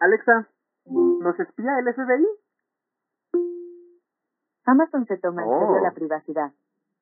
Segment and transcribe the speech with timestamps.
[0.00, 0.48] Alexa,
[0.86, 2.26] ¿nos espía el FBI?
[4.66, 5.82] Amazon se toma en serio Oh.
[5.82, 6.52] la privacidad.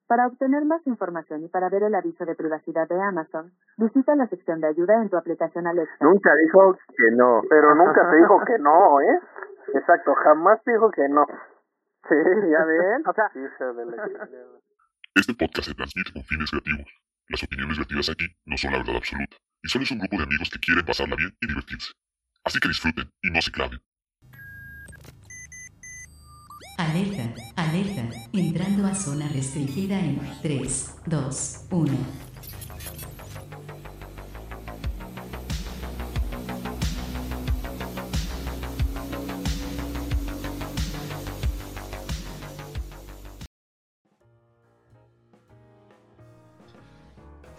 [0.07, 4.27] Para obtener más información y para ver el aviso de privacidad de Amazon, visita la
[4.29, 5.95] sección de ayuda en tu aplicación Alexa.
[6.01, 7.43] Nunca dijo que no.
[7.49, 9.21] Pero nunca te dijo que no, ¿eh?
[9.75, 11.27] Exacto, jamás te dijo que no.
[12.09, 12.15] Sí,
[12.51, 13.03] ya ven.
[13.07, 13.31] O sea.
[15.15, 16.89] Este podcast se transmite con fines creativos.
[17.29, 20.23] Las opiniones vertidas aquí no son la verdad absoluta, y solo es un grupo de
[20.25, 21.93] amigos que quieren pasarla bien y divertirse.
[22.49, 23.79] Así que disfruten y no se claven.
[26.79, 31.99] Alerta, alerta, entrando a zona restringida en 3, 2, 1.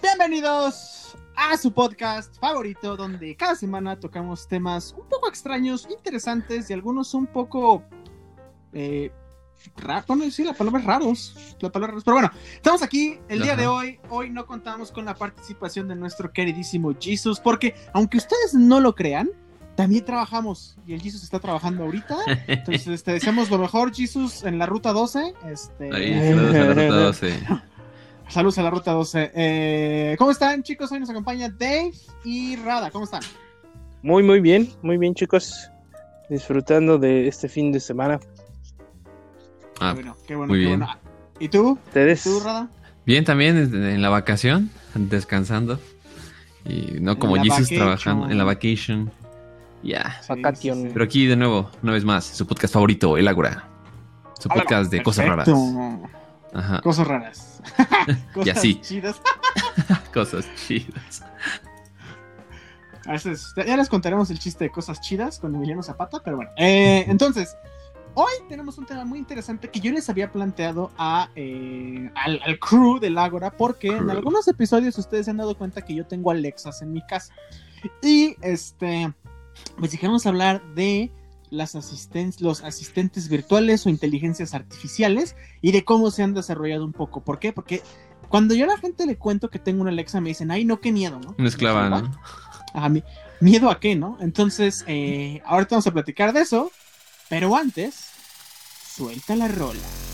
[0.02, 0.89] Bienvenidos
[1.40, 7.14] a su podcast favorito donde cada semana tocamos temas un poco extraños, interesantes y algunos
[7.14, 7.84] un poco...
[8.74, 9.12] Eh,
[9.78, 11.56] ra- bueno, sí, la palabra es raros.
[11.62, 12.04] La palabra raros.
[12.04, 13.62] Pero bueno, estamos aquí el día Ajá.
[13.62, 14.00] de hoy.
[14.10, 18.94] Hoy no contamos con la participación de nuestro queridísimo Jesus porque aunque ustedes no lo
[18.94, 19.30] crean,
[19.76, 22.18] también trabajamos y el Jesus está trabajando ahorita.
[22.48, 25.34] Entonces te deseamos lo mejor, Jesus, en la ruta 12.
[25.50, 27.40] Este, Ahí, a la ruta 12.
[28.30, 29.32] Saludos a la ruta 12.
[29.34, 30.92] Eh, ¿Cómo están, chicos?
[30.92, 31.92] Hoy nos acompaña Dave
[32.24, 32.92] y Rada.
[32.92, 33.22] ¿Cómo están?
[34.04, 35.70] Muy, muy bien, muy bien, chicos.
[36.30, 38.20] Disfrutando de este fin de semana.
[39.80, 40.80] Ah, bueno, qué bueno, muy qué bien.
[40.80, 40.94] bueno.
[41.40, 41.80] ¿Y tú?
[41.88, 42.24] Ustedes.
[42.24, 42.70] ¿Tú, Rada?
[43.06, 45.80] bien también en la vacación, descansando.
[46.66, 49.12] Y no como Jesus trabajando en la vacation.
[49.82, 50.22] Ya.
[50.22, 50.90] Sí, sí.
[50.94, 53.68] Pero aquí de nuevo, una vez más, su podcast favorito, El Ágora.
[54.38, 55.50] Su podcast de cosas raras.
[56.54, 56.82] Ajá.
[56.82, 57.62] Cosas raras.
[58.34, 58.82] cosas Y así.
[58.82, 59.22] chidas.
[60.14, 61.24] Cosas chidas.
[63.06, 66.52] A veces, ya les contaremos el chiste de cosas chidas con Emiliano Zapata, pero bueno.
[66.58, 67.56] Eh, entonces,
[68.14, 72.60] hoy tenemos un tema muy interesante que yo les había planteado a, eh, al, al
[72.60, 76.30] crew del Ágora, porque en algunos episodios ustedes se han dado cuenta que yo tengo
[76.30, 77.34] Alexas en mi casa.
[78.02, 79.12] Y este,
[79.78, 81.12] pues dijimos hablar de
[81.50, 86.94] las asisten los asistentes virtuales o inteligencias artificiales y de cómo se han desarrollado un
[86.94, 87.22] poco.
[87.22, 87.54] ¿Por qué?
[87.54, 87.82] Porque
[88.30, 90.80] cuando yo a la gente le cuento que tengo una Alexa, me dicen, ay, no,
[90.80, 91.36] qué miedo, ¿no?
[91.38, 92.12] Una esclava, ¿no?
[92.74, 93.04] a mí,
[93.40, 94.18] miedo a qué, ¿no?
[94.22, 96.72] Entonces, eh, ahorita vamos a platicar de eso,
[97.30, 98.10] pero antes,
[98.96, 100.09] suelta la rola.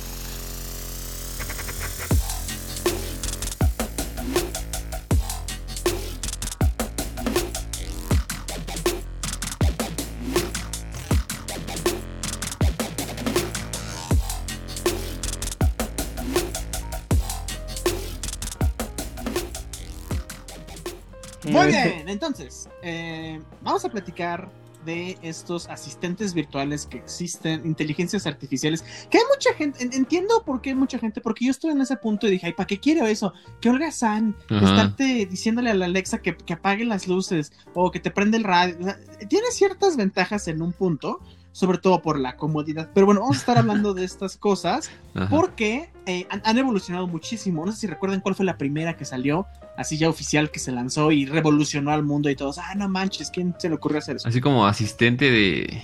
[21.55, 24.49] Muy bien, entonces, eh, vamos a platicar
[24.85, 30.61] de estos asistentes virtuales que existen, inteligencias artificiales, que hay mucha gente, en- entiendo por
[30.61, 32.79] qué hay mucha gente, porque yo estuve en ese punto y dije, ay, ¿para qué
[32.79, 33.33] quiero eso?
[33.61, 34.63] Que Olga San, Ajá.
[34.63, 38.43] estarte diciéndole a la Alexa que, que apague las luces o que te prende el
[38.43, 41.19] radio, o sea, tiene ciertas ventajas en un punto,
[41.55, 44.91] sobre todo por la comodidad, pero bueno, vamos a estar hablando de estas cosas
[45.29, 47.65] porque eh, han, han evolucionado muchísimo.
[47.65, 50.73] No sé si recuerdan cuál fue la primera que salió, así ya oficial que se
[50.73, 54.17] lanzó y revolucionó al mundo y todos, ah, no manches, ¿quién se le ocurrió hacer
[54.17, 54.27] eso?
[54.27, 55.81] Así como asistente de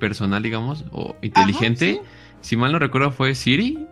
[0.00, 2.00] personal, digamos, o inteligente.
[2.00, 2.10] Ajá,
[2.40, 3.86] Si mal no recuerdo, ¿fue Siri?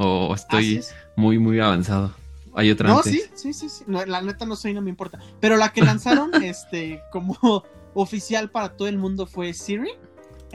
[0.00, 0.92] ¿O estoy es.
[1.14, 2.12] muy, muy avanzado?
[2.56, 3.12] Hay otra No, antes.
[3.12, 3.84] sí, sí, sí, sí.
[3.86, 5.20] No, la neta no soy, no me importa.
[5.38, 7.62] Pero la que lanzaron, este, como
[7.94, 9.92] oficial para todo el mundo fue Siri.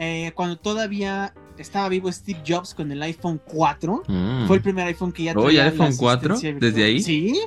[0.04, 4.02] Eh, cuando todavía estaba vivo Steve Jobs con el iPhone 4.
[4.08, 4.46] Mm.
[4.48, 6.34] Fue el primer iPhone que ya Oh, traía ¿ya iPhone la 4?
[6.34, 7.00] asistencia ¿Desde ahí?
[7.00, 7.40] Sí,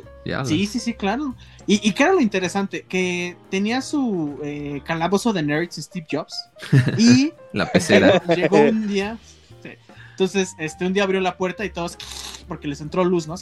[0.46, 1.36] Sí, sí, sí, claro.
[1.68, 6.34] Y, y que era lo interesante, que tenía su eh, calabozo de nerds Steve Jobs
[6.98, 8.24] y La pecera.
[8.36, 9.18] llegó un día,
[9.62, 9.70] sí.
[10.12, 11.98] entonces este un día abrió la puerta y todos,
[12.48, 13.36] porque les entró luz, ¿no?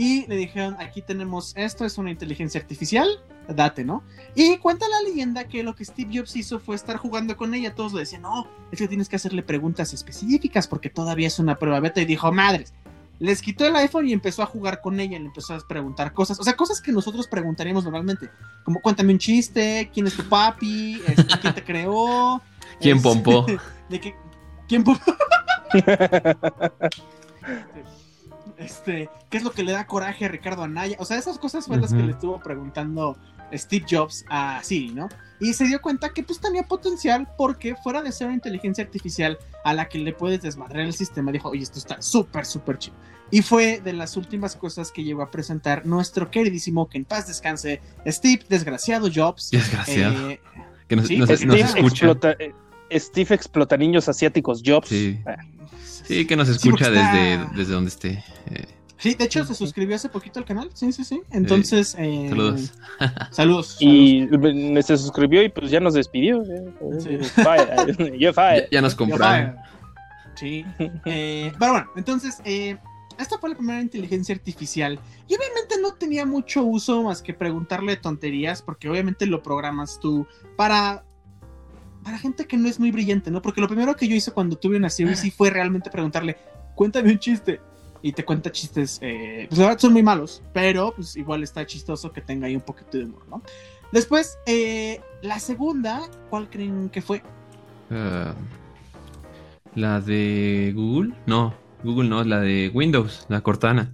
[0.00, 3.06] Y le dijeron, aquí tenemos esto, es una inteligencia artificial,
[3.48, 4.02] date, ¿no?
[4.34, 7.74] Y cuenta la leyenda que lo que Steve Jobs hizo fue estar jugando con ella,
[7.74, 11.58] todos le decían, no, es que tienes que hacerle preguntas específicas porque todavía es una
[11.58, 12.00] prueba beta.
[12.00, 12.72] Y dijo, madres,
[13.18, 16.40] les quitó el iPhone y empezó a jugar con ella, le empezó a preguntar cosas,
[16.40, 18.30] o sea, cosas que nosotros preguntaríamos normalmente,
[18.64, 22.40] como cuéntame un chiste, quién es tu papi, Este, quién te creó,
[22.80, 23.44] ¿Quién Este, pompó?
[23.90, 24.14] de qué,
[24.66, 25.14] quién pompó,
[28.60, 31.66] este, qué es lo que le da coraje a Ricardo Anaya, o sea, esas cosas
[31.66, 33.16] fue las que le estuvo preguntando
[33.52, 35.08] Steve Jobs a Siri, ¿no?
[35.40, 39.38] Y se dio cuenta que pues tenía potencial porque fuera de ser una inteligencia artificial
[39.64, 42.96] a la que le puedes desmadrar el sistema, dijo, oye, esto está súper, súper chido.
[43.32, 47.26] Y fue de las últimas cosas que llegó a presentar nuestro queridísimo, que en paz
[47.28, 49.50] descanse, Steve Desgraciado Jobs.
[49.50, 50.30] Desgraciado.
[50.30, 50.40] Eh,
[50.88, 52.06] Que nos, Sí, nos- Steve nos Steve escucha.
[52.06, 52.52] explota, eh,
[52.98, 54.88] Steve explota niños asiáticos, Jobs.
[54.88, 55.20] Sí.
[55.26, 55.36] Ah,
[56.14, 58.24] Sí, que nos Sí, escucha está- desde, desde donde esté.
[58.50, 58.64] Eh,
[58.98, 60.68] Sí, de hecho se suscribió hace poquito al canal.
[60.74, 61.22] Sí, sí, sí.
[61.30, 62.72] Entonces, eh, saludos.
[63.30, 63.76] Saludos.
[63.80, 66.42] Y me- se suscribió y pues ya nos despidió.
[66.42, 66.70] eh.
[66.98, 67.16] Sí.
[67.42, 68.18] Fire.
[68.18, 68.68] Yo fire.
[68.70, 69.56] ya nos compraron.
[70.34, 70.66] Sí.
[71.06, 72.76] Eh, pero bueno, entonces, eh,
[73.18, 74.98] esta fue la primera inteligencia artificial.
[75.28, 80.26] Y obviamente no tenía mucho uso más que preguntarle tonterías, porque obviamente lo programas tú
[80.56, 81.04] para.
[82.04, 83.42] Para gente que no es muy brillante, ¿no?
[83.42, 86.36] Porque lo primero que yo hice cuando tuve una serie sí fue realmente preguntarle,
[86.74, 87.60] cuéntame un chiste.
[88.02, 91.66] Y te cuenta chistes, eh, pues la verdad son muy malos, pero pues igual está
[91.66, 93.42] chistoso que tenga ahí un poquito de humor, ¿no?
[93.92, 96.00] Después, eh, la segunda,
[96.30, 97.22] ¿cuál creen que fue?
[97.90, 98.32] Ah,
[99.74, 101.12] la de Google.
[101.26, 101.54] No,
[101.84, 103.92] Google no, la de Windows, la Cortana.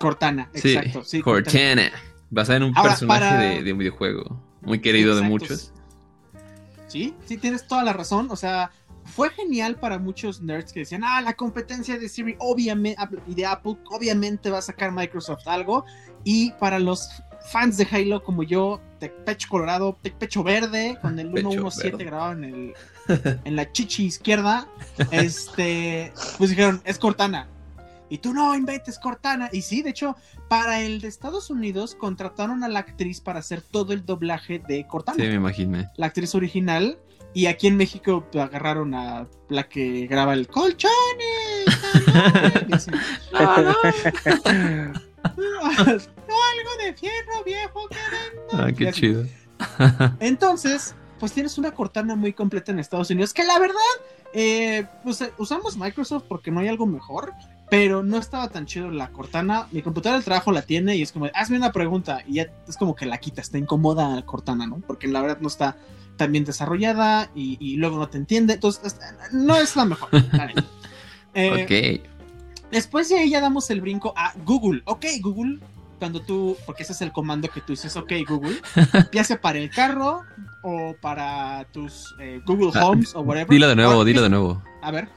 [0.00, 1.04] Cortana, exacto.
[1.04, 1.52] Sí, Cortana.
[1.84, 1.92] Cortana.
[2.30, 4.42] Basada en un Ahora, personaje para- de, de un videojuego.
[4.62, 5.72] Muy querido de muchos.
[6.88, 8.28] Sí, sí, tienes toda la razón.
[8.30, 8.70] O sea,
[9.04, 13.46] fue genial para muchos nerds que decían, ah, la competencia de Siri obviamente y de
[13.46, 15.84] Apple, obviamente va a sacar Microsoft algo.
[16.24, 17.08] Y para los
[17.50, 21.96] fans de Halo como yo, de pecho colorado, de pecho verde, con el Pecho 117
[21.96, 22.04] verde.
[22.04, 22.74] grabado en, el,
[23.44, 24.68] en la chichi izquierda,
[25.10, 27.48] este, pues dijeron, es Cortana.
[28.08, 29.48] Y tú no inventes Cortana.
[29.52, 30.16] Y sí, de hecho,
[30.48, 34.86] para el de Estados Unidos contrataron a la actriz para hacer todo el doblaje de
[34.86, 35.88] Cortana Sí, me imaginé.
[35.96, 36.98] la actriz original.
[37.34, 40.90] Y aquí en México pues, agarraron a la que graba el colchones.
[43.32, 43.74] no, no.
[45.36, 48.64] No, algo de fierro viejo que vendo".
[48.64, 49.24] Ah, qué chido.
[50.20, 53.34] Entonces, pues tienes una Cortana muy completa en Estados Unidos.
[53.34, 53.74] Que la verdad,
[54.32, 57.32] eh, pues eh, usamos Microsoft porque no hay algo mejor.
[57.70, 59.66] Pero no estaba tan chido la Cortana.
[59.72, 62.22] Mi computadora del trabajo la tiene y es como, hazme una pregunta.
[62.26, 64.78] Y ya es como que la quita, está incómoda la Cortana, ¿no?
[64.86, 65.76] Porque la verdad no está
[66.16, 68.54] tan bien desarrollada y, y luego no te entiende.
[68.54, 70.12] Entonces, es- no es la mejor.
[70.12, 70.48] neta.
[71.34, 72.70] Eh, ok.
[72.72, 74.82] Después de ahí ya damos el brinco a Google.
[74.86, 75.58] Ok, Google,
[75.98, 78.56] cuando tú, porque ese es el comando que tú dices, ok, Google,
[79.12, 80.22] ya sea para el carro
[80.62, 83.48] o para tus eh, Google Ah, Homes o whatever.
[83.50, 84.62] Dilo de nuevo, dilo ¿qué- de nuevo.
[84.82, 85.08] A ver.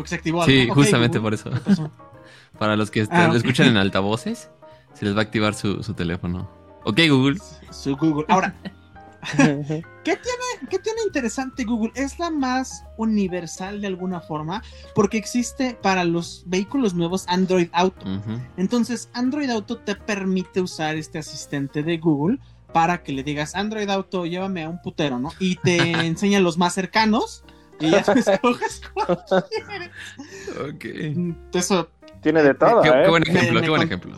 [0.00, 0.72] Porque se activó Sí, algo.
[0.72, 1.90] Ok, justamente Google, por eso.
[2.58, 4.48] Para los que Ah, lo escuchan en altavoces,
[4.94, 6.50] se les va a activar su, su teléfono.
[6.84, 7.38] Ok, Google.
[7.70, 8.24] Su Google.
[8.28, 8.54] Ahora,
[9.36, 11.92] ¿qué tiene, ¿qué tiene interesante Google?
[11.94, 14.62] Es la más universal de alguna forma
[14.94, 18.06] porque existe para los vehículos nuevos Android Auto.
[18.56, 22.38] Entonces, Android Auto te permite usar este asistente de Google
[22.72, 25.30] para que le digas, Android Auto, llévame a un putero, ¿no?
[25.38, 27.44] Y te enseña los más cercanos
[27.80, 29.24] y ya tú escoges cuál
[29.66, 29.90] quieres.
[30.74, 31.54] Ok.
[31.54, 31.88] Eso
[32.22, 32.92] Tiene de todo, Qué, ¿eh?
[33.04, 34.16] qué buen Me- ejemplo, me qué buen ejemplo.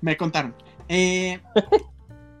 [0.00, 0.54] me contaron.
[0.88, 1.40] Eh,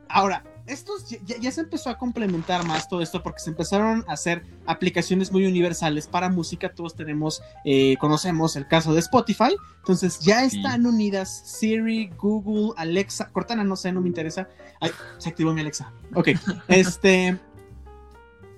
[0.08, 4.44] ahora, estos ya, se empezó a complementar más todo esto porque se empezaron a hacer
[4.66, 6.72] aplicaciones muy universales para música.
[6.72, 9.56] Todos tenemos, eh, conocemos el caso de Spotify.
[9.78, 10.56] Entonces ya Sí.
[10.58, 13.28] están unidas Siri, Google, Alexa.
[13.32, 14.48] Cortana, no sé, no me interesa.
[14.80, 15.92] Ay, se activó mi Alexa.
[16.14, 16.28] Ok,
[16.68, 17.38] este.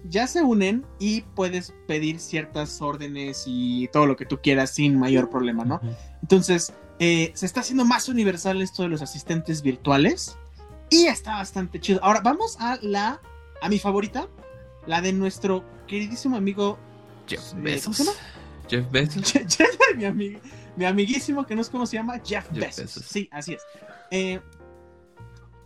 [0.06, 4.98] Ya se unen y puedes pedir ciertas órdenes y todo lo que tú quieras sin
[4.98, 5.80] mayor problema, ¿no?
[6.20, 10.36] Entonces, eh, se está haciendo más universal esto de los asistentes virtuales.
[10.90, 12.00] Y está bastante chido.
[12.02, 13.20] Ahora, vamos a la.
[13.62, 14.28] A mi favorita.
[14.86, 16.78] La de nuestro queridísimo amigo.
[17.26, 17.96] Jeff eh, ¿Cómo Bezos.
[17.96, 18.16] se llama?
[18.68, 19.22] Jeff Bezos.
[19.34, 19.46] Je-
[19.98, 20.36] Jeff, mi,
[20.76, 22.84] mi amiguísimo, que no es como se llama, Jeff, Jeff Bezos.
[22.84, 23.04] Bezos.
[23.06, 23.62] Sí, así es.
[24.10, 24.40] Eh,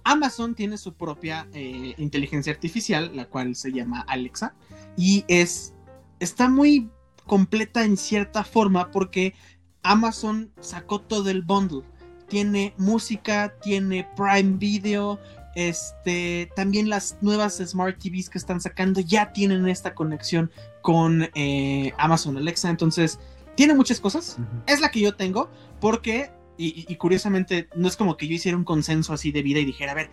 [0.08, 4.54] Amazon tiene su propia eh, inteligencia artificial, la cual se llama Alexa,
[4.96, 5.74] y es
[6.18, 6.88] está muy
[7.26, 9.34] completa en cierta forma porque
[9.82, 11.82] Amazon sacó todo el bundle.
[12.26, 15.20] Tiene música, tiene Prime Video,
[15.54, 20.50] este, también las nuevas Smart TVs que están sacando ya tienen esta conexión
[20.80, 22.70] con eh, Amazon Alexa.
[22.70, 23.18] Entonces,
[23.56, 24.38] tiene muchas cosas.
[24.66, 25.50] Es la que yo tengo
[25.80, 29.64] porque, y, curiosamente, no es como que yo hiciera un consenso así de vida y
[29.64, 30.10] dijera, a ver,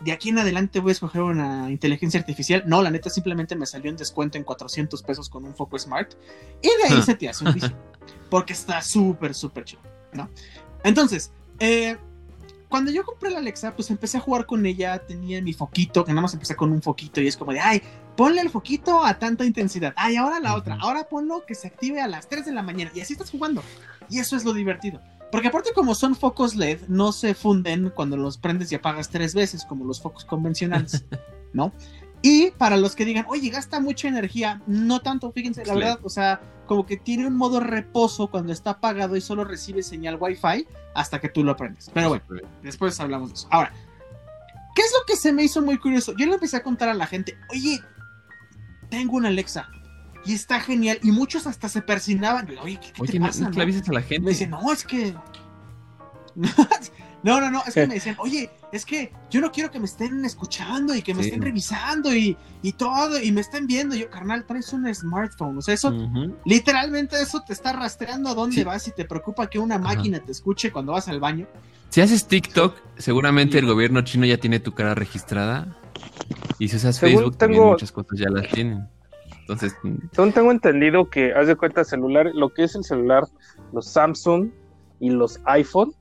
[0.00, 2.62] de aquí en adelante voy a escoger una inteligencia artificial.
[2.66, 6.12] No, la neta simplemente me salió en descuento en 400 pesos con un foco smart.
[6.62, 7.76] Y de ahí se te hace un vicio.
[8.30, 10.30] Porque está súper, súper chido, ¿no?
[10.84, 11.96] Entonces, eh,
[12.68, 14.98] cuando yo compré la Alexa, pues empecé a jugar con ella.
[14.98, 17.82] Tenía mi foquito, que nada más empecé con un foquito y es como de, ay,
[18.16, 19.94] ponle el foquito a tanta intensidad.
[19.96, 20.76] Ay, ahora la otra.
[20.80, 22.90] Ahora ponlo que se active a las 3 de la mañana.
[22.94, 23.62] Y así estás jugando.
[24.10, 25.00] Y eso es lo divertido.
[25.34, 29.34] Porque aparte como son focos LED, no se funden cuando los prendes y apagas tres
[29.34, 31.04] veces como los focos convencionales,
[31.52, 31.72] ¿no?
[32.22, 35.98] Y para los que digan, oye, gasta mucha energía, no tanto, fíjense, la Es verdad,
[36.04, 40.18] o sea, como que tiene un modo reposo cuando está apagado y solo recibe señal
[40.20, 41.90] Wi-Fi hasta que tú lo prendes.
[41.92, 42.24] Pero bueno,
[42.62, 43.48] después hablamos de eso.
[43.50, 43.72] Ahora,
[44.76, 46.14] ¿qué es lo que se me hizo muy curioso.
[46.16, 47.80] Yo le empecé a contar a la gente, oye,
[48.88, 49.68] tengo una Alexa.
[50.26, 50.98] Y está genial.
[51.02, 52.48] Y muchos hasta se persinaban.
[52.62, 53.44] Oye, ¿qué, qué Oye, te no, pasa?
[53.44, 54.30] no no?" le avisas a la Me gente.
[54.30, 55.14] dicen, no, es que.
[57.22, 59.86] No, no, no, es que me decían, oye, es que yo no quiero que me
[59.86, 61.30] estén escuchando y que me Sí.
[61.30, 63.94] estén revisando y, y todo, y me estén viendo.
[63.96, 65.56] Y yo, carnal, traes un smartphone.
[65.56, 65.90] O sea, eso,
[66.44, 68.64] literalmente eso te está rastreando a dónde Sí.
[68.64, 71.46] vas y te preocupa que una máquina te escuche cuando vas al baño.
[71.88, 75.78] Si haces TikTok, seguramente el gobierno chino ya tiene tu cara registrada.
[76.58, 78.86] Y si usas Según Facebook, también muchas cosas ya las tienen.
[79.46, 79.76] Entonces,
[80.12, 83.24] Según tengo entendido que, haz de cuenta, celular, lo que es el celular,
[83.72, 84.48] los Samsung
[85.00, 85.92] y los iPhone,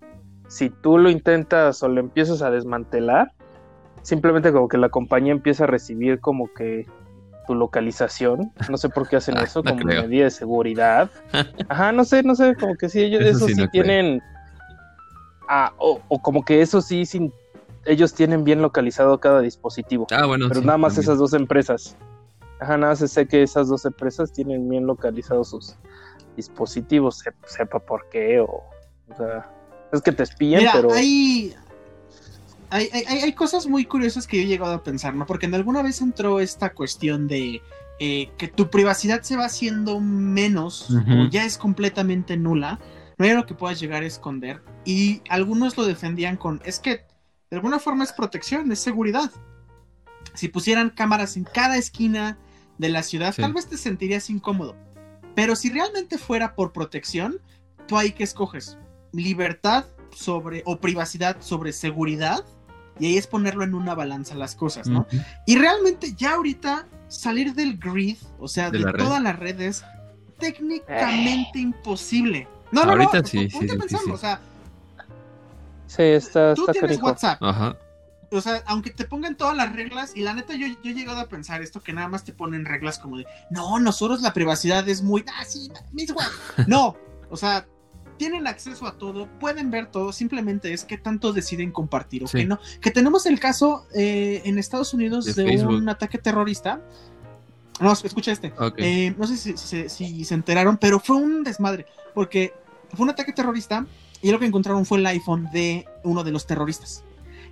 [0.48, 3.32] si tú lo intentas o lo empiezas a desmantelar,
[4.02, 6.86] simplemente como que la compañía empieza a recibir como que
[7.48, 8.52] tu localización.
[8.70, 10.04] No sé por qué hacen Ah, eso, no como creo.
[10.04, 11.10] medida de seguridad.
[11.70, 13.84] Ajá, no sé, no sé, como que sí, ellos Eso eso, sí sí, no creo.
[13.84, 14.22] tienen.
[15.50, 17.34] Ah, o, o como que eso sí, sin,
[17.86, 20.08] ellos tienen bien localizado cada dispositivo.
[20.12, 20.46] ah, bueno.
[20.48, 21.04] Pero sí, nada más también.
[21.04, 21.98] esas dos empresas.
[22.64, 25.76] Ajá, nada más sé que esas dos empresas tienen bien localizados sus
[26.38, 28.46] dispositivos, se- sepa por qué, o,
[29.10, 29.50] o sea,
[29.92, 31.54] es que te espían, Mira, pero hay,
[32.70, 35.26] hay, hay, hay- cosas muy curiosas que yo he llegado a pensar, ¿no?
[35.26, 37.62] Porque en alguna vez entró esta cuestión de
[38.00, 42.80] eh, que tu privacidad se va haciendo menos o ya es completamente nula.
[43.18, 44.62] No hay algo que puedas llegar a esconder.
[44.86, 47.06] Y algunos lo defendían con, es que
[47.52, 49.30] de alguna forma es protección, es seguridad.
[50.34, 52.40] Si pusieran cámaras en cada esquina
[52.78, 53.42] de la ciudad, Sí.
[53.42, 54.76] tal vez te sentirías incómodo.
[55.36, 57.40] Pero si realmente fuera por protección,
[57.88, 58.78] tú ahí que escoges
[59.12, 62.44] libertad sobre o privacidad sobre seguridad
[63.00, 65.08] y ahí es ponerlo en una balanza las cosas, ¿no?
[65.48, 69.04] Y realmente ya ahorita salir del grid, o sea, De de, la red.
[69.04, 69.84] todas las redes,
[70.40, 72.48] técnicamente imposible.
[72.72, 74.12] No, no, Ahorita no, sí, ponte sí, a sí, sí, sí.
[74.12, 74.40] o sea,
[75.88, 77.02] sí, está, tú está tienes.
[77.02, 77.78] WhatsApp, Ajá.
[78.34, 81.20] O sea, aunque te pongan todas las reglas, y la neta yo, yo he llegado
[81.20, 84.88] a pensar esto, que nada más te ponen reglas como de, no, nosotros la privacidad
[84.90, 86.14] es muy, ah, sí, mis.
[86.68, 86.96] No,
[87.30, 87.66] o sea,
[88.18, 92.40] tienen acceso a todo, pueden ver todo, simplemente es que tanto deciden compartir o Sí.
[92.40, 92.60] que no.
[92.80, 96.80] Que tenemos el caso eh, en Estados Unidos De un ataque terrorista.
[97.80, 98.54] No, escucha este.
[98.78, 102.54] Eh, no sé si, si- si se enteraron, pero fue un desmadre, porque
[102.94, 103.86] fue un ataque terrorista
[104.22, 107.04] y lo que encontraron fue el iPhone de uno de los terroristas.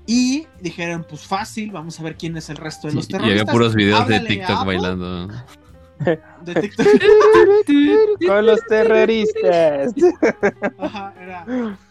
[0.07, 3.27] Y dijeron, pues fácil, vamos a ver quién es el resto de los y había
[3.27, 3.53] terroristas.
[3.53, 5.27] puros videos de Háblale TikTok bailando.
[6.45, 6.87] de TikTok.
[8.27, 9.93] Con los terroristas.
[10.79, 11.45] Ajá, era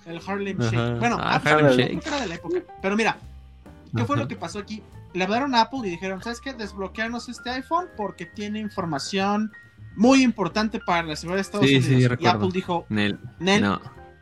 [0.07, 0.71] el Harlem Ajá.
[0.71, 0.99] Shake.
[0.99, 2.01] Bueno, Ah, Apple, Harlem Shake.
[2.03, 2.59] que era de la época.
[2.83, 3.17] Pero mira,
[3.97, 4.23] ¿qué fue Ajá.
[4.25, 4.83] lo que pasó aquí?
[5.13, 6.53] Le hablaron a Apple y dijeron, ¿sabes qué?
[6.53, 9.53] Desbloquearnos este iPhone porque tiene información
[9.97, 12.17] muy importante para la seguridad de Estados Sí, Unidos.
[12.19, 12.27] sí, y.
[12.27, 13.19] Apple dijo, Nel.
[13.39, 13.81] Nel, No.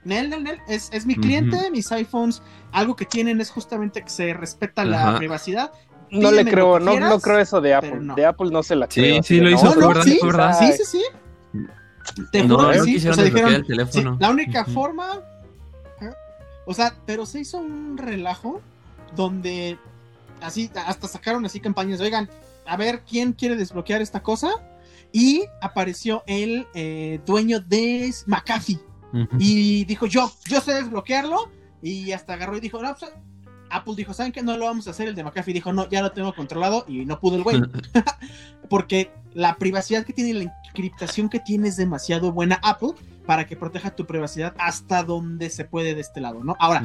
[0.08, 4.10] Nel, Nel, Nel, es, es mi cliente, mis iPhones, algo que tienen es justamente que
[4.10, 5.18] se respeta la Ajá.
[5.18, 5.70] privacidad.
[6.10, 7.98] No le creo, no, quieras, no creo eso de Apple.
[8.00, 8.14] no.
[8.14, 9.22] De Apple no se la Sí, creo.
[9.22, 10.58] sí, de, lo hizo, no, verdad, sí, verdad.
[10.58, 11.02] Sí, sí, sí.
[12.32, 12.92] Te No, juro que no sí.
[12.94, 14.12] quisieron o sea, desbloquear dijeron, el teléfono.
[14.14, 15.20] Sí, la única forma.
[16.00, 16.10] ¿eh?
[16.66, 18.62] O sea, pero se hizo un relajo
[19.14, 19.76] donde
[20.40, 22.00] así hasta sacaron así campañas.
[22.00, 22.30] Oigan,
[22.66, 24.50] a ver quién quiere desbloquear esta cosa.
[25.12, 28.78] Y apareció el eh, dueño de McAfee.
[29.38, 31.50] Y dijo, yo, yo sé desbloquearlo.
[31.82, 33.12] Y hasta agarró y dijo, no, pues,
[33.70, 34.42] Apple dijo, ¿saben qué?
[34.42, 35.08] No lo vamos a hacer.
[35.08, 36.84] El de McAfee dijo, no, ya lo tengo controlado.
[36.88, 37.62] Y no pudo el güey.
[38.68, 42.94] Porque la privacidad que tiene, la encriptación que tiene es demasiado buena Apple
[43.26, 46.56] para que proteja tu privacidad hasta donde se puede de este lado, ¿no?
[46.58, 46.82] Ahora,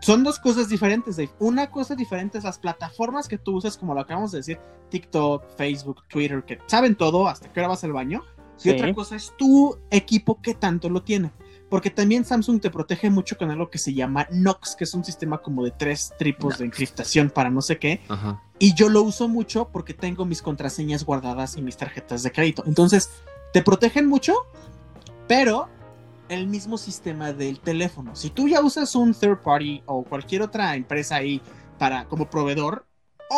[0.00, 1.30] son dos cosas diferentes, Dave.
[1.40, 5.44] Una cosa diferente es las plataformas que tú usas, como lo acabamos de decir, TikTok,
[5.56, 8.22] Facebook, Twitter, que saben todo, hasta que hora vas al baño.
[8.62, 11.32] Y otra cosa es tu equipo que tanto lo tiene.
[11.72, 15.06] Porque también Samsung te protege mucho con algo que se llama Knox, que es un
[15.06, 18.02] sistema como de tres tripos de encriptación para no sé qué.
[18.10, 18.42] Ajá.
[18.58, 22.62] Y yo lo uso mucho porque tengo mis contraseñas guardadas y mis tarjetas de crédito.
[22.66, 23.08] Entonces,
[23.54, 24.34] te protegen mucho,
[25.26, 25.70] pero
[26.28, 28.14] el mismo sistema del teléfono.
[28.16, 31.40] Si tú ya usas un third party o cualquier otra empresa ahí
[31.78, 32.84] para como proveedor,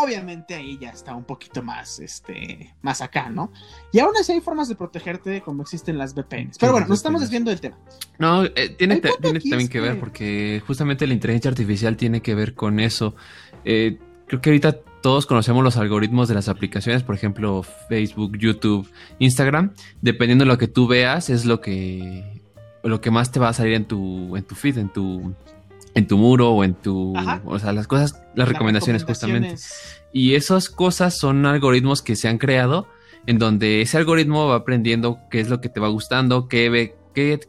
[0.02, 3.52] obviamente ahí ya está un poquito más este más acá, ¿no?
[3.92, 6.58] Y aún así hay formas de protegerte como existen las VPNs.
[6.58, 7.76] Pero bueno, nos estamos desviando del tema.
[8.18, 12.54] No, eh, tiene, también que ver que- porque justamente la inteligencia artificial tiene que ver
[12.54, 13.14] con eso.
[13.64, 14.72] Eh, creo que ahorita
[15.02, 19.72] todos conocemos los algoritmos de las aplicaciones, por ejemplo, Facebook, YouTube, Instagram.
[20.00, 22.40] Dependiendo de lo que tú veas, es lo que
[22.82, 25.34] lo que más te va a salir en tu en tu feed, en tu
[25.94, 27.40] en tu muro o en tu, Ajá.
[27.44, 29.56] o sea, las cosas, las recomendaciones justamente.
[30.12, 32.88] Y esas cosas son algoritmos que se han creado
[33.26, 36.96] en donde ese algoritmo va aprendiendo qué es lo que te va gustando, qué ve,
[37.14, 37.40] qué,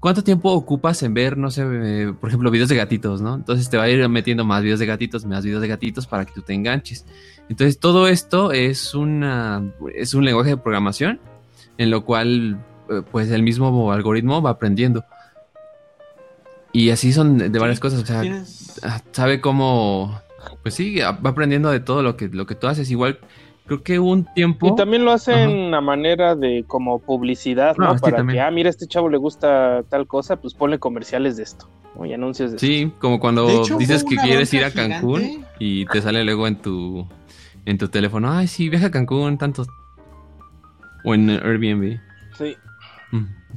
[0.00, 3.34] ¿cuánto tiempo ocupas en ver, no sé, eh, por ejemplo, videos de gatitos, ¿no?
[3.34, 6.24] Entonces te va a ir metiendo más videos de gatitos, más videos de gatitos para
[6.24, 7.06] que tú te enganches.
[7.48, 11.20] Entonces todo esto es una es un lenguaje de programación
[11.78, 15.04] en lo cual eh, pues el mismo algoritmo va aprendiendo.
[16.72, 20.20] Y así son de varias cosas, o sea, Tienes- ah, sabe cómo
[20.62, 23.18] pues sí, va aprendiendo de todo lo que lo que tú haces igual
[23.66, 27.86] creo que un tiempo Y también lo hacen a manera de como publicidad, ¿no?
[27.90, 28.36] Ah, sí, Para también.
[28.36, 31.68] que, ah, mira, a este chavo le gusta tal cosa, pues ponle comerciales de esto,
[31.96, 32.06] ¿no?
[32.06, 32.66] Y anuncios de esto.
[32.66, 35.46] Sí, como cuando hecho, dices que quieres ir a Cancún gigante.
[35.58, 37.06] y te sale luego en tu
[37.66, 39.66] en tu teléfono, ay sí, viaja a Cancún tanto
[41.04, 41.98] o en Airbnb.
[42.38, 42.56] Sí.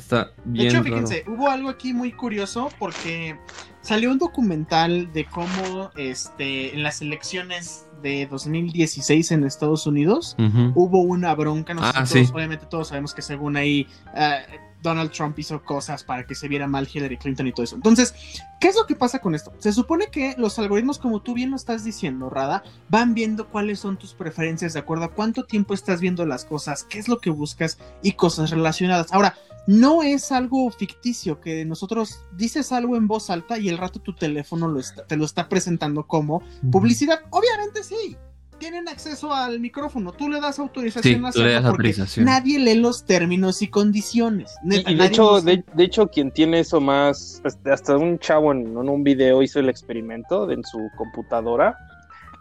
[0.01, 0.85] Está De bien hecho, raro.
[0.85, 3.37] fíjense, hubo algo aquí muy curioso porque
[3.81, 10.35] salió un documental de cómo este, en las elecciones de 2016 en Estados Unidos
[10.75, 11.73] hubo una bronca.
[11.73, 12.27] No sé Ah, sí.
[12.33, 14.39] obviamente todos sabemos que según ahí ah,
[14.81, 17.75] Donald Trump hizo cosas para que se viera mal Hillary Clinton y todo eso.
[17.75, 18.15] Entonces,
[18.59, 19.53] ¿qué es lo que pasa con esto?
[19.59, 23.79] Se supone que los algoritmos, como tú bien lo estás diciendo, Rada, van viendo cuáles
[23.79, 27.19] son tus preferencias de acuerdo a cuánto tiempo estás viendo las cosas, qué es lo
[27.19, 29.13] que buscas y cosas relacionadas.
[29.13, 29.35] Ahora,
[29.67, 34.13] no es algo ficticio que nosotros dices algo en voz alta y el rato tu
[34.15, 36.41] teléfono lo está- te lo está presentando como
[36.71, 37.19] publicidad.
[37.29, 38.17] Obviamente sí.
[38.57, 40.11] Tienen acceso al micrófono.
[40.11, 42.25] Tú le das autorización Sí, a tú le hacerlo das porque autorización.
[42.25, 44.53] Nadie lee los términos y condiciones.
[44.63, 47.97] Y, Neta, y de hecho, los- de, de hecho, quien tiene eso más, hasta- hasta
[47.97, 51.75] un chavo en, en un video hizo el experimento de- en su computadora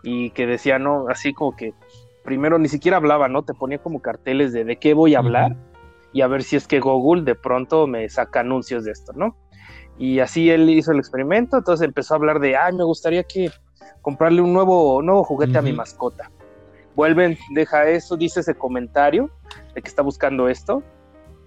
[0.03, 1.73] y que decía, no, así como que
[2.23, 3.43] primero ni siquiera hablaba, ¿no?
[3.45, 5.57] Te ponía como carteles de de qué voy a hablar
[6.13, 9.37] y a ver si es que Google de pronto me saca anuncios de esto, ¿no?
[9.99, 13.51] Y así él hizo el experimento, entonces empezó a hablar de, ay, me gustaría que
[14.01, 16.31] comprarle un nuevo, nuevo juguete a mi mascota.
[16.97, 19.31] Vuelven, deja eso, dice ese comentario
[19.75, 20.83] de que está buscando esto,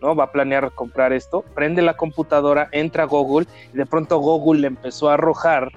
[0.02, 0.16] ¿no?
[0.16, 4.62] Va a planear comprar esto, prende la computadora, entra a Google y de pronto Google
[4.62, 5.72] le empezó a arrojar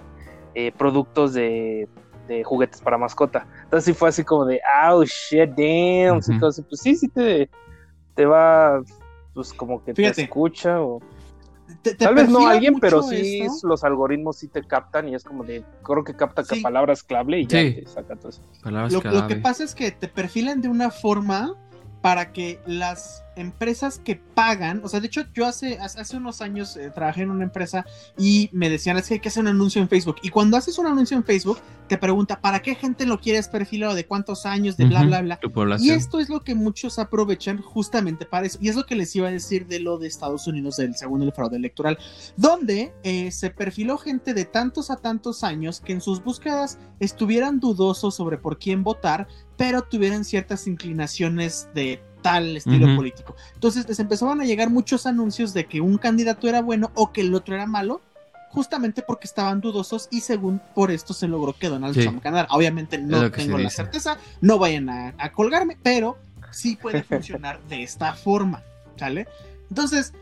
[0.55, 1.89] eh, productos de,
[2.27, 3.47] de juguetes para mascota.
[3.65, 6.21] Entonces sí fue así como de, oh shit, damn.
[6.29, 7.49] Entonces, pues sí, sí te,
[8.17, 8.83] te va,
[9.35, 10.17] pues como que Fíjate.
[10.17, 11.01] te escucha o...
[11.83, 13.69] te- te Tal vez no alguien, pero sí esto.
[13.69, 16.63] los algoritmos sí te captan y es como de, creo que capta que Sí.
[16.63, 17.75] palabras clave y ya Sí.
[17.75, 18.43] te saca todo eso.
[18.65, 21.55] Lo, que pasa es que te perfilan de una forma
[22.01, 26.77] para que las empresas que pagan, o sea, de hecho yo hace, hace unos años
[26.77, 27.85] eh, trabajé en una empresa
[28.17, 30.79] y me decían es que hay que hacer un anuncio en Facebook y cuando haces
[30.79, 34.47] un anuncio en Facebook te pregunta para qué gente lo quieres perfilar o de cuántos
[34.47, 35.39] años, de bla, bla, bla.
[35.79, 38.59] Y esto es lo que muchos aprovechan justamente para eso.
[38.61, 41.23] Y es lo que les iba a decir de lo de Estados Unidos, del según
[41.23, 41.99] el fraude electoral,
[42.37, 47.61] donde eh, se perfiló gente de tantos a tantos años que en sus búsquedas estuvieran
[47.61, 53.37] dudosos sobre por quién votar, pero tuvieran ciertas inclinaciones de tal estilo político.
[53.55, 57.21] Entonces les empezaban a llegar muchos anuncios de que un candidato era bueno o que
[57.21, 58.01] el otro era malo.
[58.51, 62.03] Justamente porque estaban dudosos y según por esto se logró que Donald Sí.
[62.03, 62.49] Trump ganara.
[62.51, 66.17] Obviamente no tengo la certeza, no vayan a, a colgarme, pero
[66.53, 68.63] sí puede funcionar de esta forma,
[68.97, 69.29] ¿sale?
[69.69, 70.15] Entonces,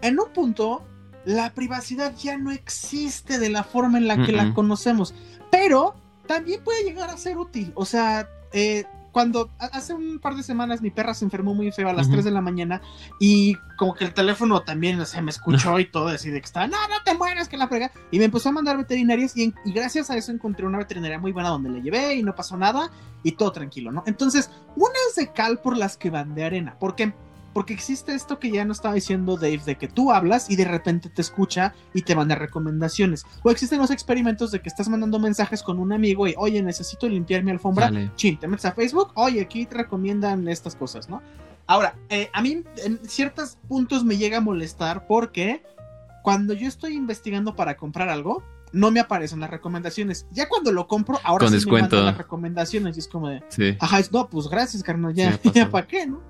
[0.00, 0.84] en un punto,
[1.24, 5.12] la privacidad ya no existe de la forma en la que la conocemos,
[5.50, 5.94] pero
[6.26, 7.72] también puede llegar a ser útil.
[7.74, 11.86] O sea, eh, cuando hace un par de semanas mi perra se enfermó muy feo
[11.90, 12.14] a las Ujú.
[12.14, 12.80] 3 de la mañana
[13.20, 16.46] y como que el teléfono también o sea, me escuchó y todo, así de que
[16.46, 17.90] estaba, no, no te mueras, que la frega.
[18.10, 21.18] Y me empezó a mandar veterinarias y, en- y gracias a eso encontré una veterinaria
[21.18, 22.90] muy buena donde la llevé y no pasó nada
[23.22, 24.02] y todo tranquilo, ¿no?
[24.06, 26.76] Entonces, unas de cal por las que van de arena.
[26.78, 27.12] ¿Por qué?
[27.52, 30.64] Porque existe esto que ya no estaba diciendo Dave, de que tú hablas y de
[30.64, 33.24] repente te escucha y te manda recomendaciones.
[33.42, 37.08] O existen los experimentos de que estás mandando mensajes con un amigo y, oye, necesito
[37.08, 37.86] limpiar mi alfombra.
[37.86, 38.10] Sale.
[38.16, 41.20] Chin, te metes a Facebook, oye, aquí te recomiendan estas cosas, ¿no?
[41.66, 45.62] Ahora, eh, a mí en ciertos puntos me llega a molestar porque
[46.22, 50.26] cuando yo estoy investigando para comprar algo, no me aparecen las recomendaciones.
[50.30, 51.96] Ya cuando lo compro, ahora Con sí descuento.
[51.96, 53.76] me mandan las recomendaciones y es como de, Sí.
[53.78, 56.20] ajá, es, no, pues gracias, carnal, ya, Sí, ya para qué, ¿no?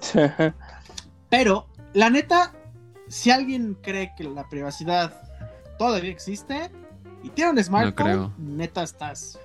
[1.30, 2.52] Pero, la neta,
[3.08, 5.12] si alguien cree que la privacidad
[5.78, 6.70] todavía existe
[7.22, 9.38] y tiene un smartphone, neta estás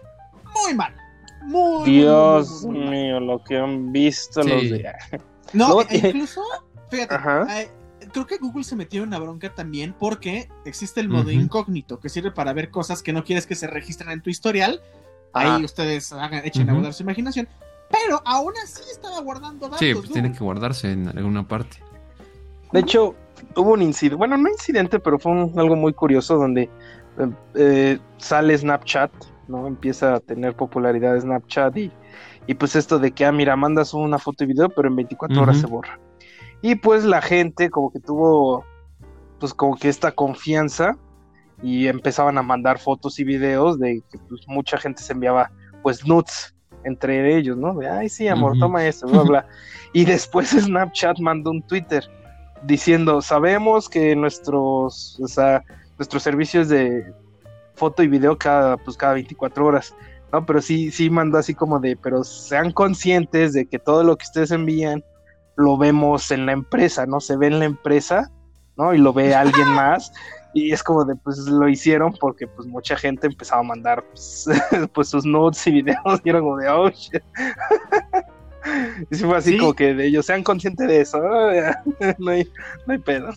[0.64, 0.96] muy mal.
[1.44, 2.94] Muy, Dios muy, muy, muy mal.
[2.94, 4.50] mío, lo que han visto Sí.
[4.50, 4.92] los de...
[5.54, 6.42] No, e incluso,
[6.92, 7.62] fíjate, Ajá.
[7.62, 7.72] eh,
[8.12, 12.10] creo que Google se metió en una bronca también porque existe el modo incógnito que
[12.10, 14.82] sirve para ver cosas que no quieres que se registren en tu historial.
[15.34, 15.58] Ahí Ajá.
[15.66, 17.48] ustedes hagan, echen a volar su imaginación.
[17.92, 19.80] Pero aún así estaba guardando datos.
[19.80, 21.78] Sí, pues tiene que guardarse en alguna parte.
[22.72, 23.16] De hecho,
[23.56, 28.00] hubo un incidente, bueno, no incidente, pero fue un- algo muy curioso donde eh, eh,
[28.18, 29.12] sale Snapchat,
[29.48, 29.66] ¿no?
[29.68, 31.92] Empieza a tener popularidad Snapchat y,
[32.48, 35.42] y pues esto de que, ah, mira, mandas una foto y video, pero en 24
[35.42, 36.00] horas se borra.
[36.62, 38.64] Y pues la gente como que tuvo
[39.40, 40.98] pues como que esta confianza
[41.64, 45.50] y empezaban a mandar fotos y videos de que pues, mucha gente se enviaba
[45.82, 47.74] pues nudes entre ellos, ¿no?
[47.76, 48.62] De, ay, sí, amor, Ujú.
[48.62, 49.48] toma esto, bla, bla.
[49.94, 52.04] Y después Snapchat mandó un Twitter
[52.64, 55.64] diciendo, sabemos que nuestros, o sea,
[55.98, 57.12] nuestros servicios de
[57.76, 59.96] foto y video cada, pues cada 24 horas,
[60.32, 60.46] ¿no?
[60.46, 64.26] Pero sí, sí mandó así como de, pero sean conscientes de que todo lo que
[64.26, 65.04] ustedes envían
[65.56, 67.20] lo vemos en la empresa, ¿no?
[67.20, 68.30] Se ve en la empresa,
[68.78, 68.94] ¿no?
[68.94, 70.12] Y lo ve alguien más.
[70.54, 74.46] Y es como de, pues lo hicieron porque pues mucha gente empezaba a mandar pues,
[74.94, 77.22] pues, sus notes y videos y era como de, oh, shit.
[79.10, 79.58] Y fue así Sí.
[79.58, 81.18] como que de ellos sean conscientes de eso,
[82.20, 82.32] ¿no?
[82.32, 82.48] Hay,
[82.86, 83.32] no hay pedo.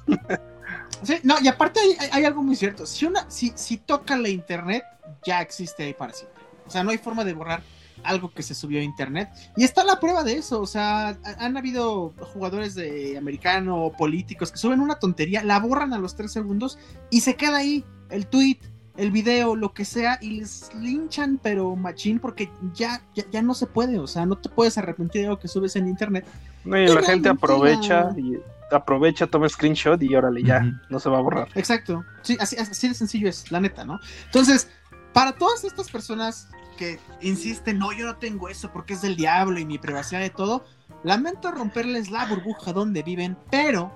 [1.03, 2.85] Sí, no, y aparte hay, hay- hay algo muy cierto.
[2.87, 4.83] Si una, si, si toca la internet,
[5.25, 6.43] ya existe ahí para siempre.
[6.67, 7.63] O sea, no hay forma de borrar
[8.05, 9.29] algo que se subió a internet.
[9.57, 10.61] Y está la prueba de eso.
[10.61, 15.59] O sea, ha- han habido jugadores de americano o políticos que suben una tontería, la
[15.59, 16.79] borran a los tres segundos
[17.11, 18.59] y se queda ahí el tweet,
[18.97, 23.55] el video, lo que sea, y les linchan, pero machín, porque ya, ya, ya no
[23.55, 23.99] se puede.
[23.99, 26.27] O sea, no te puedes arrepentir de algo que subes en internet.
[26.65, 28.39] No, y Y la gente aprovecha la- y
[28.71, 31.49] aprovecha, toma screenshot y órale, ya, no se va a borrar.
[31.55, 32.05] Exacto.
[32.23, 33.99] Sí, así, así de sencillo es, la neta, ¿no?
[34.27, 34.69] Entonces,
[35.13, 36.49] para todas estas personas
[36.83, 40.31] que insisten, no, yo no tengo eso porque es del diablo y mi privacidad de
[40.31, 40.65] todo,
[41.05, 43.93] lamento romperles la burbuja donde viven, pero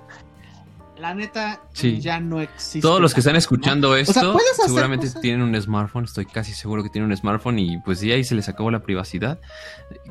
[0.98, 2.00] la neta Sí.
[2.00, 2.80] ya no existe.
[2.80, 6.88] Todos los que están escuchando esto seguramente cosas- tienen un smartphone, estoy casi seguro que
[6.90, 9.40] tienen un smartphone y pues sí, ahí se les acabó la privacidad.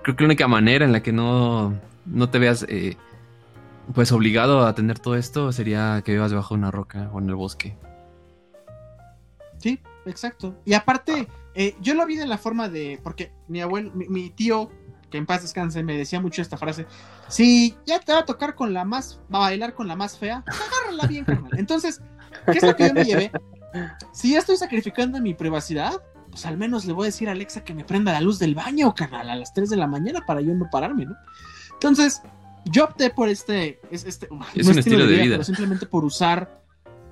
[0.03, 1.73] Creo que la única manera en la que no,
[2.05, 2.97] no te veas eh,
[3.93, 7.35] pues obligado a tener todo esto sería que vivas bajo una roca o en el
[7.35, 7.77] bosque.
[9.59, 10.55] Sí, exacto.
[10.65, 14.29] Y aparte, eh, yo lo vi de la forma de, porque mi abuelo, mi, mi
[14.29, 14.69] tío,
[15.09, 16.85] que en paz descanse, me decía mucho esta frase,
[17.27, 20.17] si ya te va a tocar con la más, va a bailar con la más
[20.17, 21.51] fea, agárrala bien, carnal.
[21.57, 22.01] Entonces,
[22.45, 23.31] ¿qué es lo que yo me llevé?
[24.13, 27.63] Si ya estoy sacrificando mi privacidad, pues al menos le voy a decir a Alexa
[27.63, 30.41] que me prenda la luz del baño, carnal, a las 3 de la mañana para
[30.41, 31.15] yo no pararme, ¿no?
[31.73, 32.21] Entonces,
[32.65, 35.35] yo opté por este, es, este Es no un estilo de vida.
[35.35, 36.64] pero simplemente por usar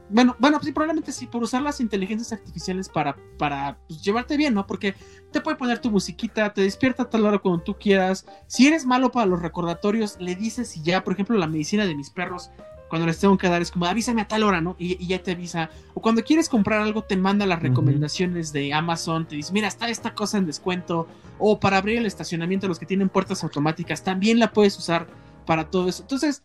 [0.09, 4.53] bueno, bueno, sí, probablemente sí, por usar las inteligencias artificiales para, para pues, llevarte bien,
[4.53, 4.67] ¿no?
[4.67, 4.95] Porque
[5.31, 8.25] te puede poner tu musiquita, te despierta a tal hora cuando tú quieras.
[8.47, 11.95] Si eres malo para los recordatorios, le dices y ya, por ejemplo, la medicina de
[11.95, 12.51] mis perros,
[12.89, 14.75] cuando les tengo que dar, es como avísame a tal hora, ¿no?
[14.77, 15.71] Y, y ya te avisa.
[15.95, 19.89] O cuando quieres comprar algo, te manda las recomendaciones de Amazon, te dice, mira, está
[19.89, 21.07] esta cosa en descuento.
[21.39, 25.07] O para abrir el estacionamiento, los que tienen puertas automáticas, también la puedes usar
[25.47, 26.03] para todo eso.
[26.03, 26.43] Entonces,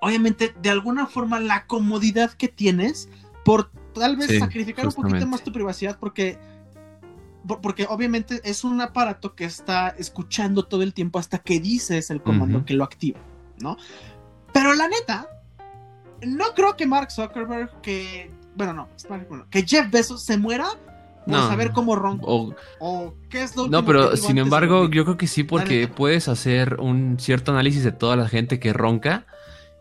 [0.00, 3.08] obviamente, de alguna forma, la comodidad que tienes
[3.44, 6.38] por tal vez Sí, sacrificar un poquito más tu privacidad, porque,
[7.46, 12.10] por- porque obviamente es un aparato que está escuchando todo el tiempo hasta que dices
[12.10, 13.20] el comando que lo activa,
[13.60, 13.76] ¿no?
[14.52, 15.28] Pero la neta,
[16.26, 18.88] no creo que Mark Zuckerberg, que, bueno, no,
[19.50, 20.66] que Jeff Bezos se muera
[21.26, 21.48] por No.
[21.48, 22.24] saber cómo ronca.
[22.26, 26.28] O- O qué es lo no, pero sin embargo, yo creo que sí, porque puedes
[26.28, 29.26] hacer un cierto análisis de toda la gente que ronca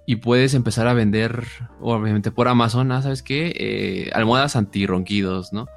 [0.05, 1.43] y puedes empezar a vender,
[1.81, 3.53] obviamente por Amazon, ah, ¿sabes qué?
[3.57, 5.67] Eh, almohadas antirronquidos, ¿no?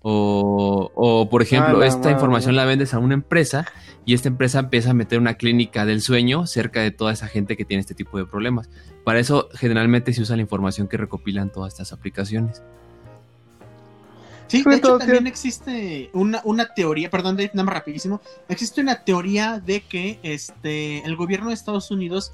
[0.00, 2.12] O, o, por ejemplo, Ah, esta madre.
[2.12, 3.66] información la vendes a una empresa
[4.04, 7.56] y esta empresa empieza a meter una clínica del sueño cerca de toda esa gente
[7.56, 8.70] que tiene este tipo de problemas.
[9.04, 12.62] Para eso generalmente se usa la información que recopilan todas estas aplicaciones.
[14.46, 18.22] Sí, de hecho también existe una, una teoría, perdón, Dave, nada más rapidísimo.
[18.48, 22.32] Existe una teoría de que este el gobierno de Estados Unidos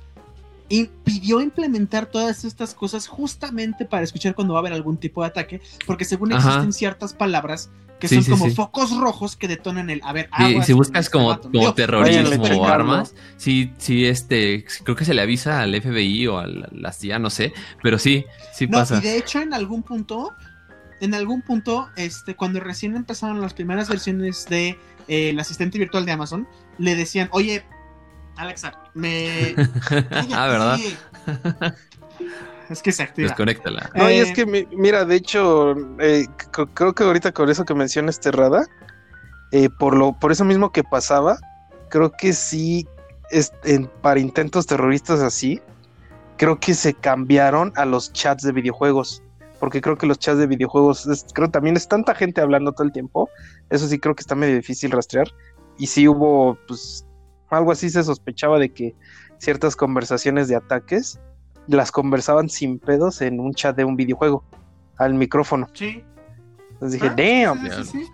[0.68, 5.29] impidió implementar todas estas cosas justamente para escuchar cuando va a haber algún tipo de
[5.29, 6.48] ataque, porque según Ajá.
[6.48, 8.50] existen ciertas palabras que Sí, son sí, como sí.
[8.53, 10.29] focos rojos que detonan el a ver,
[10.64, 15.61] si buscas como, como terrorismo o armas, sí, sí, este, creo que se le avisa
[15.62, 18.98] al FBI o a la CIA, no sé, pero sí, sí No, pasa.
[18.98, 20.33] y de hecho en algún punto,
[21.00, 24.70] en algún punto, este, cuando recién empezaron las primeras versiones de
[25.07, 26.48] eh, el asistente virtual de Amazon,
[26.79, 27.64] le decían, oye,
[28.37, 29.55] Alexa, me...
[30.35, 30.79] ah, ¿verdad?
[31.27, 31.75] Cállate".
[32.70, 33.29] Es que se activa.
[33.29, 33.90] Desconéctala.
[33.94, 36.27] No, y Eh, es que, mi- mira, de hecho, eh,
[36.75, 38.66] creo que ahorita con eso que mencionas, Terrada,
[39.53, 41.37] eh, por, lo, por eso mismo que pasaba,
[41.90, 42.88] creo que sí,
[43.31, 45.61] es, en- para intentos terroristas así,
[46.38, 49.23] creo que se cambiaron a los chats de videojuegos.
[49.61, 52.87] Porque creo que los chats de videojuegos, es- creo también es tanta gente hablando todo
[52.87, 53.29] el tiempo.
[53.70, 55.29] Eso sí creo que está medio difícil rastrear.
[55.79, 57.05] Y sí hubo, pues,
[57.50, 58.94] algo así se sospechaba de que
[59.38, 61.18] ciertas conversaciones de ataques
[61.66, 64.44] las conversaban sin pedos en un chat de un videojuego
[64.96, 65.68] al micrófono.
[65.72, 66.04] Sí.
[66.72, 67.62] Entonces dije, Ah, damn.
[67.85, 68.07] sí, sí, sí.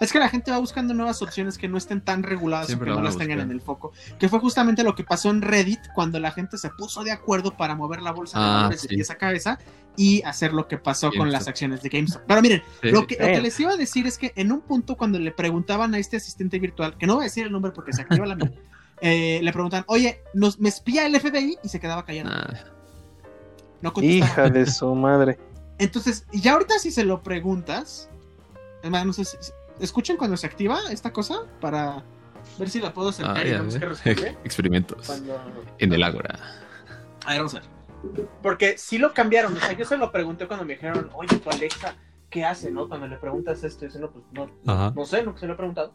[0.00, 2.94] Es que la gente va buscando nuevas opciones que no estén tan reguladas Siempre o
[2.94, 3.92] que no las tengan en el foco.
[4.18, 7.56] Que fue justamente lo que pasó en Reddit cuando la gente se puso de acuerdo
[7.56, 8.94] para mover la bolsa de Ah, valores de sí.
[8.96, 9.58] pies a cabeza
[9.96, 12.22] y hacer lo que pasó con las acciones de GameStop.
[12.26, 12.90] Pero miren, Sí.
[12.90, 15.30] lo que, lo que les iba a decir es que en un punto cuando le
[15.30, 18.26] preguntaban a este asistente virtual, que no voy a decir el nombre porque se activa
[18.26, 18.50] la mía,
[19.00, 21.58] eh, le preguntan, oye, nos, ¿me espía el FBI?
[21.62, 22.30] Y se quedaba callado.
[22.30, 22.54] Nah,
[23.82, 24.30] No contestaba.
[24.30, 25.38] Hija de su madre.
[25.78, 28.08] Entonces, ya ahorita si se lo preguntas,
[28.82, 29.36] es más, no sé si,
[29.80, 32.04] escuchen cuando se activa esta cosa para
[32.58, 34.36] ver si la puedo acercar ah, y ya vemos qué.
[34.44, 35.40] Experimentos Cuando...
[35.78, 36.38] en el ágora.
[37.24, 37.68] A ver, vamos a ver.
[38.42, 41.48] Porque sí lo cambiaron, o sea, yo se lo pregunté cuando me dijeron, oye, tu
[41.48, 41.96] Alexa,
[42.28, 42.86] ¿qué hace, no?
[42.86, 44.92] Cuando le preguntas esto, y dice, no, pues no, Ajá.
[44.94, 45.92] no sé, no se lo he preguntado.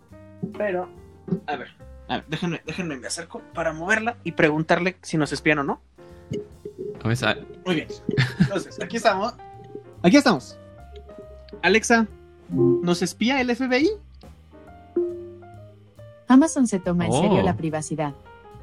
[0.58, 0.90] Pero,
[1.46, 1.70] a ver,
[2.10, 5.82] a ver, déjenme, déjenme, me acerco para moverla y preguntarle si nos espían o no.
[7.04, 7.88] A ver, Muy bien.
[8.40, 9.34] Entonces, aquí estamos.
[10.04, 10.58] Aquí estamos.
[11.62, 12.08] Alexa,
[12.50, 13.90] ¿nos espía el FBI?
[16.28, 17.22] Amazon se toma en Oh.
[17.22, 18.14] serio la privacidad.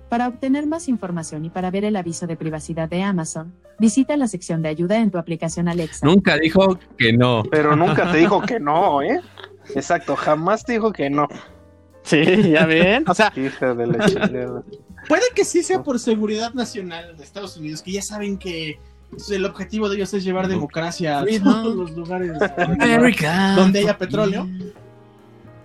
[0.09, 4.29] Para obtener más información y para ver el aviso de privacidad de Amazon, visita la
[4.29, 6.07] sección de ayuda en tu aplicación Alexa.
[6.07, 7.43] Nunca dijo que no.
[7.51, 9.21] Pero nunca te dijo que no, ¿eh?
[9.75, 11.27] Exacto, jamás te dijo que no.
[12.07, 13.05] Sí, ya ven.
[13.09, 14.62] O sea, Hija de la chingada.
[15.09, 18.79] puede que sí sea por seguridad nacional de Estados Unidos, que ya saben que
[19.31, 22.33] el objetivo de ellos es llevar democracia a todos los lugares
[22.81, 23.55] America.
[23.57, 24.49] donde haya petróleo.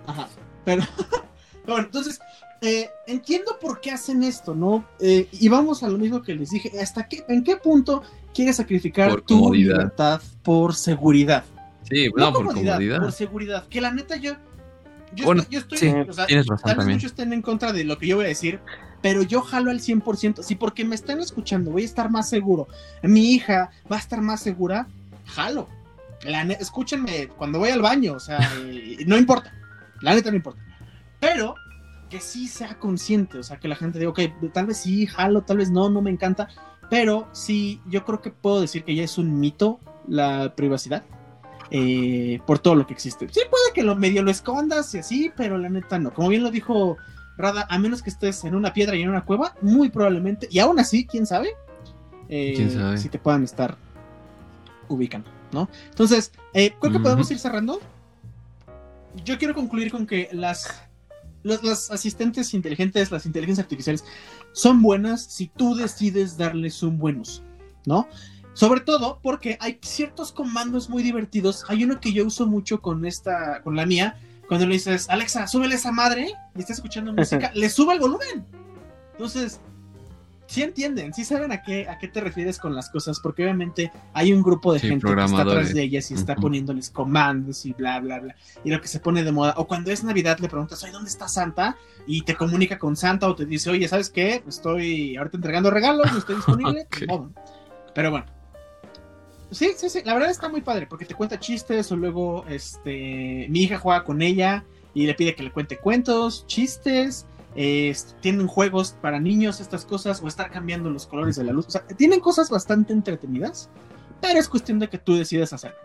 [0.06, 0.28] Ajá.
[0.64, 0.82] Pero,
[1.66, 2.20] bueno, entonces,
[2.60, 4.84] eh, entiendo por qué hacen esto, ¿no?
[5.00, 6.70] Eh, y vamos a lo mismo que les dije.
[6.80, 8.02] ¿Hasta qué, en qué punto
[8.34, 9.76] quieres sacrificar Por tu comodidad.
[9.76, 11.44] libertad por seguridad?
[11.88, 13.00] Sí, No, no, por comodidad, comodidad.
[13.00, 13.66] por seguridad.
[13.68, 14.34] Que la neta yo.
[15.14, 16.96] Yo, Bueno, estoy, yo estoy- sí, o sea, tienes razón tal vez también.
[16.96, 18.60] muchos estén en contra de lo que yo voy a decir,
[19.02, 20.42] pero yo jalo al 100%.
[20.42, 22.68] Si porque me están escuchando voy a estar más seguro,
[23.02, 24.88] mi hija va a estar más segura,
[25.26, 25.68] jalo.
[26.24, 29.52] La escúchenme cuando voy al baño, o sea, eh, no importa.
[30.00, 30.62] La neta no importa.
[31.20, 31.54] Pero
[32.08, 34.20] que sí sea consciente, o sea, que la gente diga, ok,
[34.52, 36.48] tal vez sí, jalo, tal vez no, no me encanta,
[36.90, 41.04] pero sí, yo creo que puedo decir que ya es un mito la privacidad.
[41.74, 43.26] Eh, por todo lo que existe.
[43.30, 46.12] Sí, puede que lo medio lo escondas y así, pero la neta no.
[46.12, 46.98] Como bien lo dijo
[47.38, 50.58] Rada, a menos que estés en una piedra y en una cueva, muy probablemente, y
[50.58, 51.48] aún así, quién sabe,
[52.28, 52.98] Eh, ¿Quién sabe?
[52.98, 53.76] si te puedan estar
[54.88, 55.68] ubicando, ¿no?
[55.88, 57.02] Entonces, eh, creo que Ujú.
[57.04, 57.80] podemos ir cerrando.
[59.24, 60.82] Yo quiero concluir con que las,
[61.42, 64.04] los- las asistentes inteligentes, las inteligencias artificiales,
[64.52, 67.42] son buenas si tú decides darles un buen uso,
[67.86, 68.08] ¿no?
[68.54, 71.64] Sobre todo porque hay ciertos comandos muy divertidos.
[71.68, 75.46] Hay uno que yo uso mucho con esta, con la mía, cuando le dices, Alexa,
[75.46, 78.44] súbele esa madre y está escuchando música, le sube el volumen.
[79.12, 79.60] Entonces,
[80.46, 83.90] sí entienden, sí saben a qué, a qué te refieres con las cosas, porque obviamente
[84.12, 87.64] hay un grupo de Sí, gente que está atrás de ellas y está poniéndoles comandos
[87.64, 88.36] y bla, bla, bla.
[88.62, 91.08] Y lo que se pone de moda, o cuando es Navidad le preguntas, oye, ¿dónde
[91.08, 91.78] está Santa?
[92.06, 94.44] Y te comunica con Santa o te dice, oye, ¿sabes qué?
[94.46, 96.82] Estoy ahorita entregando regalos, no estoy disponible.
[96.82, 97.00] Ok.
[97.00, 97.30] Ni modo.
[97.94, 98.41] Pero bueno.
[99.52, 103.46] Sí, sí, sí, la verdad está muy padre porque te cuenta chistes o luego este
[103.48, 108.46] mi hija juega con ella y le pide que le cuente cuentos, chistes, eh, tienen
[108.46, 111.66] juegos para niños, estas cosas, o estar cambiando los colores de la luz.
[111.68, 113.70] O sea, tienen cosas bastante entretenidas,
[114.20, 115.78] pero es cuestión de que tú decidas hacerlo,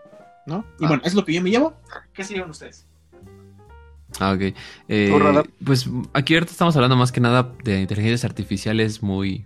[0.46, 0.64] ¿no?
[0.80, 0.88] Y Ah.
[0.88, 1.74] bueno, es lo que yo me llevo.
[2.12, 2.86] ¿Qué se llevan ustedes?
[4.18, 4.54] Ah, ok.
[4.88, 9.44] Eh, pues aquí ahorita estamos hablando más que nada de inteligencias artificiales muy,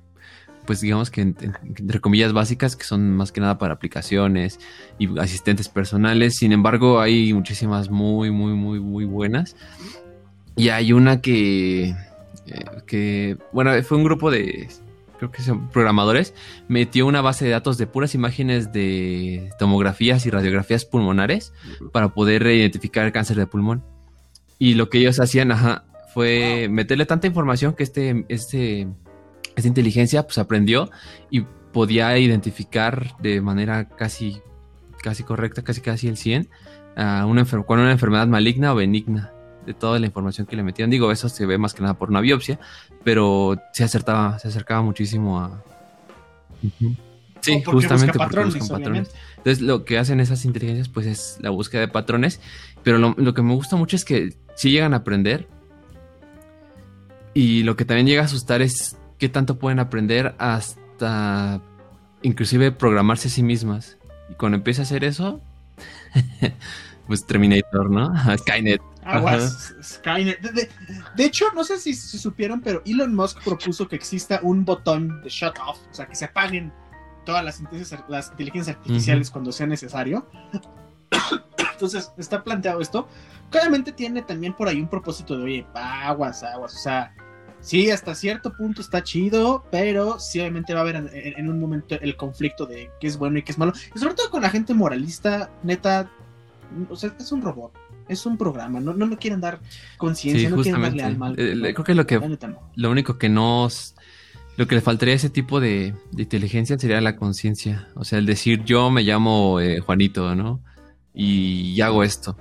[0.67, 4.61] pues digamos que en- en- entre comillas básicas, que son más que nada para aplicaciones
[4.99, 6.37] y asistentes personales.
[6.37, 9.57] Sin embargo, hay muchísimas muy, muy, muy, muy buenas.
[10.57, 11.91] Y hay una que,
[12.47, 14.69] eh, que bueno, fue un grupo de,
[15.19, 16.35] creo que son programadores,
[16.69, 21.53] metió una base de datos de puras imágenes de tomografías y radiografías pulmonares
[21.93, 23.83] para poder identificar el cáncer de pulmón.
[24.59, 28.87] Y lo que ellos hacían, ajá, fue meterle tanta información que este, este,
[29.57, 30.91] esta inteligencia pues aprendió
[31.31, 34.41] y podía identificar de manera casi,
[35.03, 36.49] casi correcta, casi casi el 100,
[36.97, 39.33] a una con una enfermedad maligna o benigna
[39.67, 40.91] de toda la información que le metían.
[40.91, 42.59] Digo, eso se ve más que nada por una biopsia,
[43.05, 45.63] pero se acertaba, se acercaba muchísimo a...
[47.41, 49.09] Sí, porque justamente busca porque patrones, buscan patrones.
[49.09, 49.33] obviamente.
[49.39, 52.41] Entonces, lo que hacen esas inteligencias, pues es la búsqueda de patrones.
[52.85, 55.49] Pero lo, lo que me gusta mucho es que sí llegan a aprender.
[57.35, 61.61] Y lo que también llega a asustar es qué tanto pueden aprender hasta
[62.23, 63.97] inclusive programarse a sí mismas.
[64.29, 65.41] Y cuando empieza a hacer eso,
[67.07, 68.13] pues Terminator, ¿no?
[68.39, 68.83] Skynet.
[69.05, 70.41] Aguas, Skynet.
[70.41, 70.69] De, de-
[71.15, 75.23] de hecho, no sé si, si supieron, pero Elon Musk propuso que exista un botón
[75.23, 76.73] de shut off, o sea, que se apaguen
[77.25, 80.27] todas las inteligencias, las inteligencias artificiales cuando sea necesario.
[81.75, 83.07] Entonces, está planteado esto.
[83.51, 86.75] Claramente tiene también por ahí un propósito de, oye, aguas, aguas.
[86.75, 87.15] O sea,
[87.63, 91.59] sí, hasta cierto punto está chido, pero sí, obviamente va a haber en, en un
[91.59, 93.73] momento el conflicto de qué es bueno y qué es malo.
[93.95, 96.11] Y sobre todo con la gente moralista, neta,
[96.91, 97.73] o sea, es un robot.
[98.09, 99.61] Es un programa, no, no, no quieren dar
[99.97, 101.35] conciencia, Sí, no quieren darle al mal.
[101.39, 102.61] Eh, creo que lo que no.
[102.75, 103.95] lo único que nos
[104.57, 107.89] lo que le faltaría a ese tipo de, de inteligencia sería la conciencia.
[107.95, 110.61] O sea, el decir yo me llamo eh, Juanito, ¿no?
[111.15, 112.37] Y, hago esto.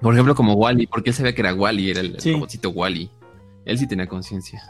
[0.00, 2.32] Por ejemplo, como Wally, porque él sabía que era Wally, era el, el Sí.
[2.32, 3.10] robotcito Wally.
[3.64, 4.62] Él sí tenía conciencia.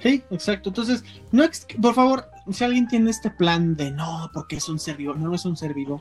[0.00, 0.68] Sí, exacto.
[0.68, 1.44] Entonces, no
[1.80, 5.34] por favor, si alguien tiene este plan de no, porque es un ser vivo, no,
[5.34, 6.00] es un ser vivo.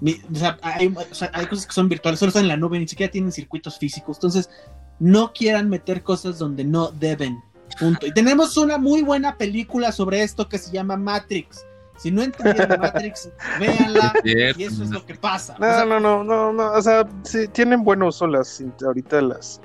[0.00, 2.56] Mi- o, sea, hay, o sea, hay cosas que son virtuales, solo están en la
[2.56, 4.16] nube, ni siquiera tienen circuitos físicos.
[4.18, 4.50] Entonces,
[4.98, 7.42] no quieran meter cosas donde no deben.
[7.78, 8.06] Punto.
[8.06, 11.64] Y tenemos una muy buena película sobre esto que se llama Matrix.
[12.02, 14.12] Si no entendieron Matrix, véanla.
[14.24, 14.58] Es.
[14.58, 15.54] Y eso es lo que pasa.
[15.54, 19.22] O No, sea, no, no, no, no, o sea, sí, tienen buen uso las ahorita
[19.22, 19.60] las.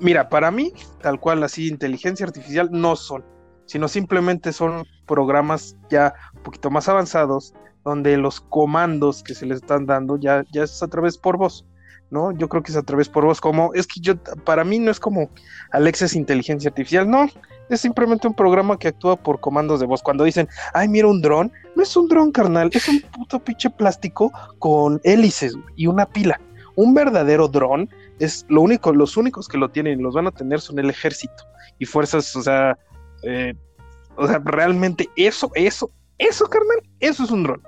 [0.00, 3.24] Mira, para mí, tal cual así, inteligencia artificial no son,
[3.66, 9.58] sino simplemente son programas ya un poquito más avanzados, donde los comandos que se les
[9.58, 11.64] están dando ya, ya es a través por voz,
[12.10, 12.32] ¿no?
[12.32, 14.90] Yo creo que es a través por voz, como, es que yo, para mí no
[14.90, 15.30] es como
[15.70, 17.28] Alexa es inteligencia artificial, no,
[17.70, 20.02] es simplemente un programa que actúa por comandos de voz.
[20.02, 23.68] Cuando dicen, ay, mira un dron, no es un dron, carnal, es un puto pinche
[23.70, 26.40] plástico con hélices y una pila.
[26.74, 30.32] Un verdadero dron es lo único, los únicos que lo tienen y los van a
[30.32, 31.44] tener son el ejército
[31.78, 32.78] y fuerzas, o sea,
[33.22, 33.54] eh,
[34.16, 37.62] o sea, realmente eso, eso, eso, carnal, eso es un dron.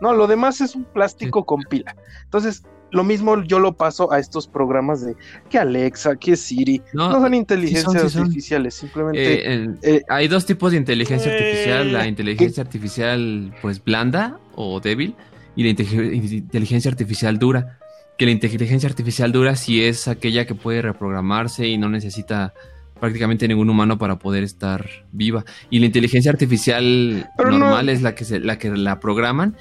[0.00, 1.96] No, lo demás es un plástico con pila.
[2.24, 2.62] Entonces,
[2.94, 5.14] lo mismo yo lo paso a estos programas de
[5.50, 8.22] que Alexa, que Siri, no, No, son inteligencias sí son.
[8.22, 13.82] artificiales, simplemente Eh, eh, hay dos tipos de inteligencia eh, artificial, la inteligencia artificial pues
[13.84, 15.14] blanda o débil
[15.56, 15.82] y la inte-
[16.14, 17.78] inteligencia artificial dura.
[18.16, 22.54] Que la inteligencia artificial dura sí es aquella que puede reprogramarse y no necesita
[23.00, 25.44] prácticamente ningún humano para poder estar viva.
[25.68, 29.56] Y la inteligencia artificial Pero no- normal es la que se, la que la programan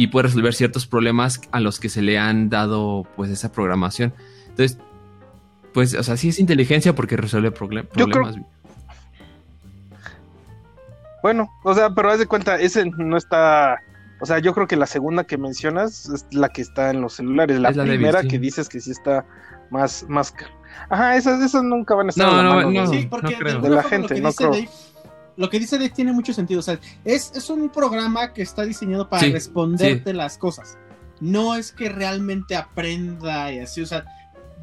[0.00, 4.14] y puede resolver ciertos problemas a los que se le han dado pues esa programación.
[4.48, 4.78] Entonces,
[5.74, 8.36] pues, o sea, sí es inteligencia porque resuelve proble- Yo creo- problemas.
[11.22, 13.80] Bueno, o sea, pero haz de cuenta, ese no está.
[14.20, 17.14] O sea, yo creo que la segunda que mencionas es la que está en los
[17.14, 17.58] celulares.
[17.58, 18.28] La primera sí.
[18.28, 19.24] que dices que sí está
[19.70, 20.04] más.
[20.08, 20.32] más
[20.90, 22.88] Ajá, esas, esas nunca van a estar No, la no, mano no.
[22.90, 23.54] de- Sí, porque creo.
[23.56, 24.50] alguna De la gente, no creo.
[24.50, 24.68] Dave,
[25.38, 26.60] lo que dice Dave tiene mucho sentido.
[26.60, 30.76] O sea, es, es un programa que está diseñado para Sí, responderte las cosas.
[31.20, 34.04] No es que realmente aprenda y así, o sea,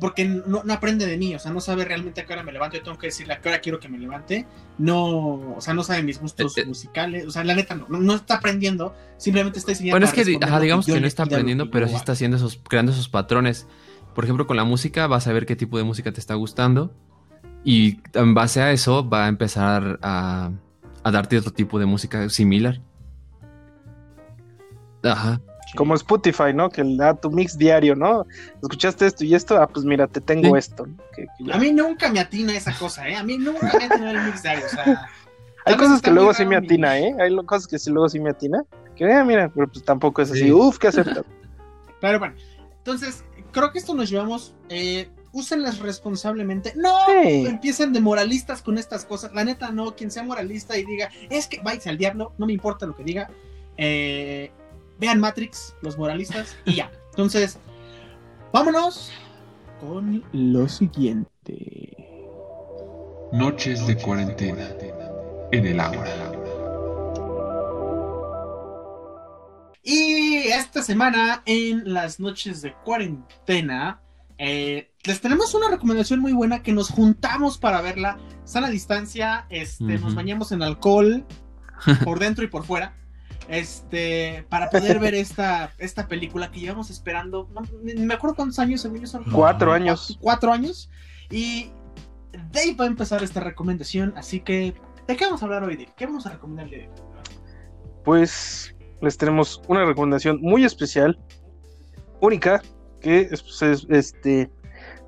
[0.02, 2.52] porque no, no aprende de mí, o sea, no sabe realmente a qué hora me
[2.52, 2.76] levanto.
[2.76, 4.46] Yo tengo que decirle a qué hora quiero que me levante.
[4.78, 6.66] No, o sea, no sabe mis gustos Eh, eh.
[6.66, 7.26] musicales.
[7.26, 10.60] O sea, la neta no, no, está aprendiendo, simplemente está diseñado Bueno, es que, ajá,
[10.60, 13.66] digamos que no está aprendiendo, pero sí está haciendo esos, creando esos patrones.
[14.14, 16.94] Por ejemplo, con la música vas a ver qué tipo de música te está gustando
[17.64, 20.52] y en base a eso va a empezar a,
[21.06, 22.82] a darte otro tipo de música similar.
[25.04, 25.40] Ajá.
[25.76, 26.70] Como Spotify, ¿no?
[26.70, 28.26] Que le da tu mix diario, ¿no?
[28.62, 30.58] Escuchaste esto y esto, ah, pues mira, te tengo Sí.
[30.58, 30.88] esto.
[30.88, 30.98] ¿no?
[31.16, 33.16] Que- que ya- A mí nunca me atina esa cosa, ¿eh?
[33.16, 35.10] A mí nunca me atina el mix diario, o sea.
[35.66, 37.16] Hay cosas que luego sí me atina, ¿eh?
[37.20, 38.64] Hay cosas que sí luego sí me atina.
[38.96, 40.42] Que ah, mira, pero pues tampoco es así.
[40.46, 40.52] Sí.
[40.52, 41.22] Uf, ¿qué acepta?
[42.02, 42.36] Pero bueno,
[42.78, 44.54] entonces, creo que esto nos llevamos.
[44.70, 46.74] Eh, úsenlas responsablemente.
[46.76, 47.46] No Sí.
[47.46, 49.34] empiecen de moralistas con estas cosas.
[49.34, 49.96] La neta, no.
[49.96, 53.04] Quien sea moralista y diga, es que váyase al diablo, no me importa lo que
[53.04, 53.30] diga.
[53.78, 54.52] Eh,
[54.98, 56.90] vean Matrix, los moralistas, y ya.
[57.12, 57.60] Entonces,
[58.54, 59.12] vámonos
[59.82, 61.98] con lo siguiente.
[63.34, 64.70] Noches de cuarentena
[65.52, 66.06] en el agua.
[69.84, 74.02] Y esta semana, en las noches de cuarentena,
[74.38, 78.18] eh, les tenemos una recomendación muy buena que nos juntamos para verla.
[78.44, 81.26] Sana distancia, este, nos bañamos en alcohol
[82.04, 82.96] por dentro y por fuera.
[83.48, 87.50] Este, para poder ver esta, esta película que llevamos esperando.
[87.54, 90.18] No, me acuerdo cuántos años, según son Cuatro años.
[90.20, 90.90] Cuatro años.
[91.30, 91.70] Y
[92.52, 94.14] Dave va a empezar esta recomendación.
[94.18, 94.74] Así que,
[95.08, 95.94] ¿de qué vamos a hablar hoy, Dave?
[95.96, 96.90] ¿Qué vamos a recomendarle?
[98.06, 101.20] pues les tenemos una recomendación muy especial,
[102.22, 102.62] única,
[103.06, 104.50] pues, es, este,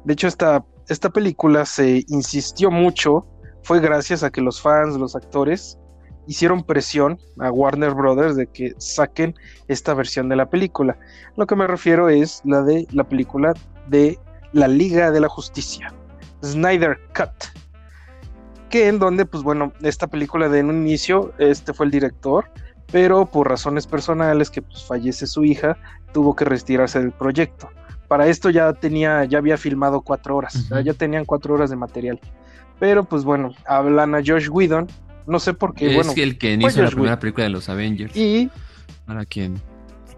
[0.04, 3.26] de hecho esta, esta película se insistió mucho,
[3.64, 5.78] fue gracias a que los fans, los actores,
[6.28, 9.34] hicieron presión a Warner Brothers de que saquen
[9.68, 10.98] esta versión de la película.
[11.36, 13.54] Lo que me refiero es la de la película
[13.88, 14.20] de
[14.54, 15.94] la Liga de la Justicia,
[16.44, 17.32] Snyder Cut.
[18.70, 22.52] Que en donde, pues bueno, esta película de en un inicio, este fue el director,
[22.92, 25.78] pero por razones personales que pues, fallece su hija,
[26.14, 27.70] tuvo que retirarse del proyecto.
[28.08, 30.86] Para esto ya tenía, ya había filmado cuatro horas, o sea, Ujú.
[30.86, 32.20] ya tenían cuatro horas de material.
[32.80, 34.88] Pero pues bueno, hablan a Josh Whedon,
[35.26, 37.20] no sé por qué, es bueno, el que hizo la Josh primera Whedon.
[37.20, 38.16] película de los Avengers.
[38.16, 38.50] y
[39.06, 39.60] Para quien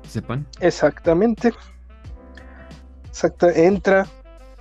[0.07, 0.45] sepan.
[0.59, 1.51] Exactamente.
[3.07, 4.05] Exacta, entra,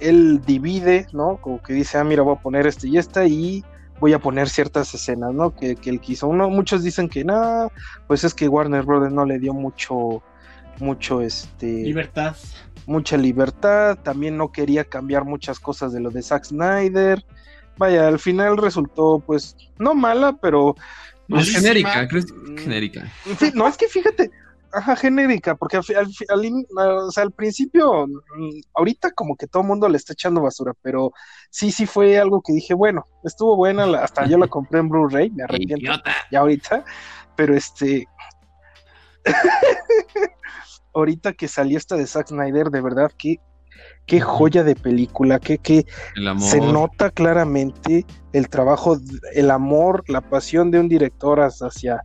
[0.00, 1.36] él divide, ¿no?
[1.40, 3.64] Como que dice, ah, mira, voy a poner este y esta y
[4.00, 5.54] voy a poner ciertas escenas, ¿no?
[5.54, 6.28] Que, que él quiso.
[6.28, 7.70] Uno, muchos dicen que no,
[8.06, 10.22] pues es que Warner Brothers no le dio mucho,
[10.80, 12.36] mucho, este, Libertad.
[12.88, 17.22] Mucha libertad, también no quería cambiar muchas cosas de lo de Zack Snyder.
[17.76, 21.58] Vaya, al final resultó, pues, no mala, pero Es Malísima.
[21.60, 22.56] genérica, creo que Mm.
[22.56, 23.12] es genérica.
[23.54, 24.30] no, es que fíjate,
[24.72, 29.36] ajá, genérica, porque al, al fi- al in- o sea, al principio, mm, ahorita como
[29.36, 31.12] que todo el mundo le está echando basura, pero
[31.50, 34.88] sí, sí fue algo que dije, bueno, estuvo buena, la- hasta yo la compré en
[34.88, 36.12] Blu-ray, me arrepiento Idiota.
[36.32, 36.84] ya ahorita,
[37.36, 38.06] pero este,
[40.98, 43.36] ahorita que salió esta de Zack Snyder, de verdad, que
[44.06, 45.86] qué joya de película, que,
[46.38, 48.98] se nota claramente el trabajo,
[49.34, 52.02] el amor, la pasión de un director hacia,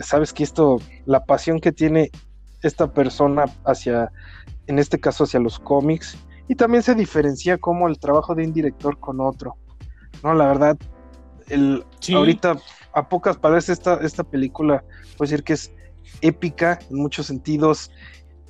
[0.00, 2.10] sabes que esto, la pasión que tiene
[2.62, 4.10] esta persona hacia,
[4.66, 6.18] en este caso hacia los cómics,
[6.48, 9.56] y también se diferencia como el trabajo de un director con otro.
[10.22, 10.76] No, la verdad,
[11.48, 12.14] el, Sí.
[12.14, 12.56] ahorita
[12.92, 14.82] a pocas palabras esta, esta película
[15.16, 15.72] puedo decir que es
[16.20, 17.90] épica en muchos sentidos.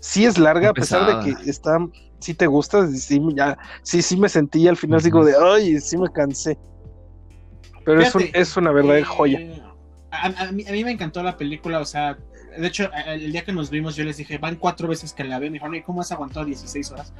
[0.06, 1.78] Sí es larga, a pesar de que está,
[2.20, 5.96] sí te gusta, sí, ya, sí, sí me sentí al final, digo de, ay, sí
[5.98, 6.56] me cansé.
[7.84, 9.40] Pero es, un- es una verdadera eh, joya.
[10.12, 12.16] A, a mí, a mí me encantó la película, o sea,
[12.56, 15.40] de hecho, el día que nos vimos yo les dije, van cuatro veces que la
[15.40, 17.12] veo, me dijeron, "Oye, ¿cómo has aguantado 16 horas?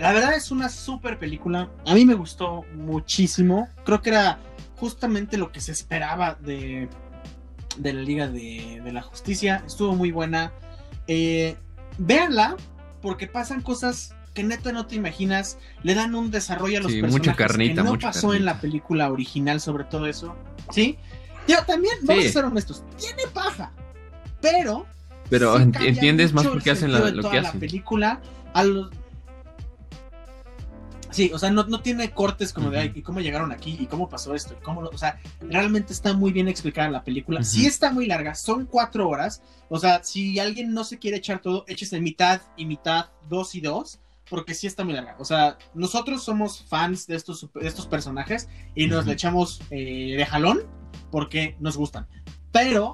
[0.00, 4.40] La verdad es una súper película, a mí me gustó muchísimo, creo que era
[4.76, 6.88] justamente lo que se esperaba de,
[7.78, 10.52] de la Liga de, de la Justicia, estuvo muy buena.
[11.06, 11.56] Eh,
[11.98, 12.56] véanla,
[13.02, 17.00] porque pasan cosas que neta no te imaginas, le dan un desarrollo a los Sí,
[17.00, 20.34] personajes mucha carnita, que no mucha pasó en la película original sobre todo eso,
[20.72, 20.98] ¿sí?
[21.46, 22.30] Yo también, vamos Sí.
[22.30, 23.70] a ser honestos, tiene paja,
[24.40, 24.86] pero
[25.30, 27.60] Pero sí entiendes más por qué hacen la- lo que la hacen.
[27.60, 28.20] película
[28.54, 28.90] a los
[31.14, 33.76] Sí, o sea, no, no tiene cortes como de, ay, ¿y cómo llegaron aquí?
[33.78, 34.56] ¿Y cómo pasó esto?
[34.60, 37.38] ¿Y cómo lo-?" O sea, realmente está muy bien explicada la película.
[37.38, 37.48] Ujú.
[37.48, 39.40] Sí está muy larga, son cuatro horas.
[39.68, 43.60] O sea, si alguien no se quiere echar todo, échese mitad y mitad, dos y
[43.60, 45.14] dos, porque sí está muy larga.
[45.20, 49.06] O sea, nosotros somos fans de estos, de estos personajes y nos Ujú.
[49.08, 50.62] le echamos eh, de jalón
[51.12, 52.08] porque nos gustan.
[52.50, 52.92] Pero,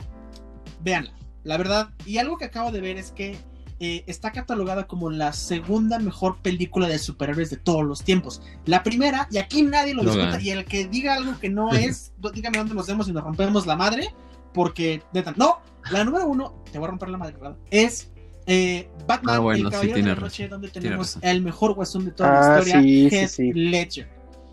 [0.82, 1.88] véanla, la verdad.
[2.04, 3.38] Y algo que acabo de ver es que
[3.80, 8.42] eh, está catalogada como la segunda mejor película de superhéroes de todos los tiempos.
[8.66, 10.18] La primera, y aquí nadie lo Logan.
[10.26, 13.24] discuta, y el que diga algo que no es, dígame dónde nos vemos y nos
[13.24, 14.14] rompemos la madre,
[14.52, 15.60] porque, neta, no,
[15.90, 17.56] la número uno, te voy a romper la madre, ¿verdad?
[17.70, 18.10] Es
[18.46, 21.40] eh, Batman, Ah, bueno, el sí, Caballero de tiene la Noche, razón, donde tenemos el
[21.42, 23.52] mejor guasón de toda Ah, la historia, sí, sí, Heath sí.
[23.52, 24.08] Ledger.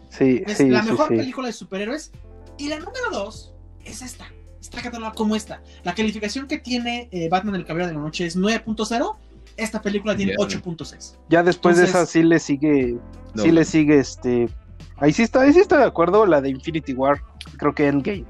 [0.09, 1.15] Sí, Es sí, la sí, mejor sí.
[1.17, 2.11] película de superhéroes.
[2.57, 3.53] Y la número dos
[3.83, 4.25] es esta.
[4.69, 5.61] Está catalogada como esta.
[5.83, 9.15] La calificación que tiene eh, Batman el Caballero de la Noche es 9.0.
[9.55, 10.47] Esta película tiene Diablo.
[10.61, 11.15] 8.6.
[11.29, 12.97] Ya después de esa sí le sigue,
[13.33, 13.43] No.
[13.43, 14.49] sí le sigue este.
[14.97, 17.21] Ahí sí está, ahí sí está de acuerdo la de Infinity War,
[17.57, 18.25] creo que Endgame.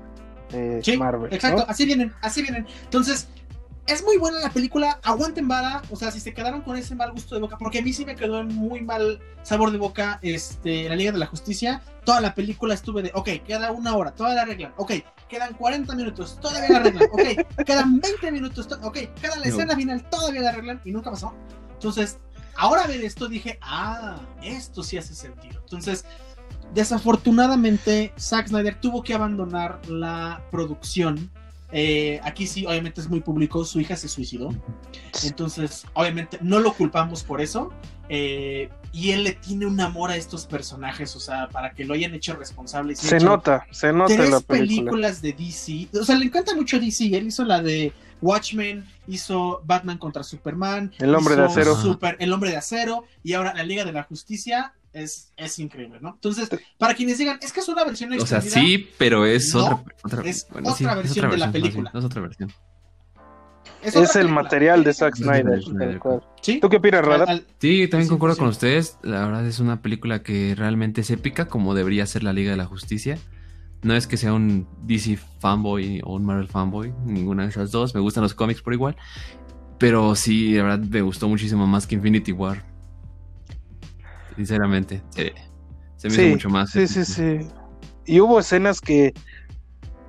[0.54, 1.30] eh, Sí, Marvel.
[1.30, 1.36] ¿no?
[1.36, 1.66] exacto.
[1.68, 2.66] Así vienen, así vienen.
[2.84, 3.28] Entonces,
[3.88, 5.00] es muy buena la película.
[5.04, 5.82] Aguanten vara.
[5.90, 8.06] O sea, si se quedaron con ese mal gusto de boca, porque a mí sí
[8.06, 11.82] me quedó en muy mal sabor de boca este, la Liga de la Justicia.
[12.06, 14.74] Toda la película estuve de, ok, queda una hora, todavía la arreglan.
[14.78, 14.92] Ok,
[15.30, 17.04] quedan 40 minutos, todavía la arreglan.
[17.12, 19.52] Ok, quedan 20 minutos, to- ok, queda la No.
[19.52, 21.34] escena final, todavía la arreglan y nunca pasó.
[21.74, 22.18] Entonces,
[22.56, 25.60] ahora ver esto dije, ah, esto sí hace sentido.
[25.62, 26.06] Entonces,
[26.74, 31.30] desafortunadamente, Zack Snyder tuvo que abandonar la producción.
[31.72, 34.50] Eh, aquí sí, obviamente es muy público, su hija se suicidó.
[35.24, 37.72] Entonces, obviamente, no lo culpamos por eso.
[38.10, 41.94] eh, y él le tiene un amor a estos personajes, o sea, para que lo
[41.94, 42.96] hayan hecho responsable.
[42.96, 44.92] se Se hecho nota, se nota en tres la película.
[44.92, 45.90] películas de DC.
[46.00, 47.16] O sea, le encanta mucho DC.
[47.16, 47.92] Él hizo la de
[48.22, 51.76] Watchmen, hizo Batman contra Superman, El Hombre de Acero.
[51.76, 54.74] Super, el Hombre de Acero y ahora la Liga de la Justicia.
[54.98, 56.10] Es, es increíble, ¿no?
[56.16, 58.78] Entonces, para quienes digan, es que es una versión O sea, extendida.
[58.80, 61.92] sí, pero es No, otra, otra, es bueno, otra versión de la más bien, película.
[61.94, 62.52] Es otra versión.
[63.82, 65.62] Es otra el material de Zack Snyder.
[66.42, 66.60] Sí.
[66.60, 67.44] ¿Tú qué opinas, Radar?
[67.60, 68.52] Sí, también Sí, concuerdo sí, con sí.
[68.52, 68.98] ustedes.
[69.04, 72.58] La verdad es una película que realmente es épica, como debería ser la Liga de
[72.58, 73.20] la Justicia.
[73.84, 77.94] No es que sea un DC fanboy o un Marvel fanboy, ninguna de esas dos.
[77.94, 78.96] Me gustan los cómics por igual.
[79.78, 82.66] Pero sí, la verdad me gustó muchísimo más que Infinity War.
[84.38, 85.04] Sinceramente,
[85.98, 86.70] se me hizo mucho más.
[86.70, 87.40] sí, sí, sí.
[88.06, 89.14] Y hubo escenas que.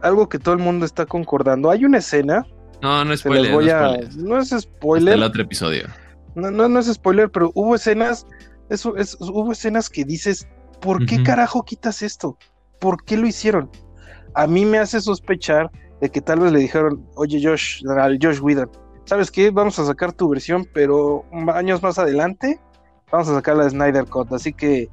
[0.03, 1.70] Algo que todo el mundo está concordando.
[1.70, 2.47] Hay una escena
[2.81, 3.53] No, no es spoiler.
[3.53, 3.89] voy no, a...
[3.95, 4.16] spoilers.
[4.16, 5.14] no es Hasta spoiler.
[5.14, 5.89] el otro episodio.
[6.37, 8.24] No, no, no es spoiler, pero hubo escenas,
[8.70, 10.47] eso es, hubo escenas que dices,
[10.81, 12.39] ¿por qué carajo quitas esto?
[12.79, 13.68] ¿Por qué lo hicieron?
[14.35, 15.68] A mí me hace sospechar
[16.01, 18.70] de que tal vez le dijeron, oye Josh, al Josh Whedon,
[19.05, 19.51] ¿sabes qué?
[19.51, 22.61] Vamos a sacar tu versión, pero años más adelante
[23.11, 24.88] vamos a sacar la Snyder Cut, así que,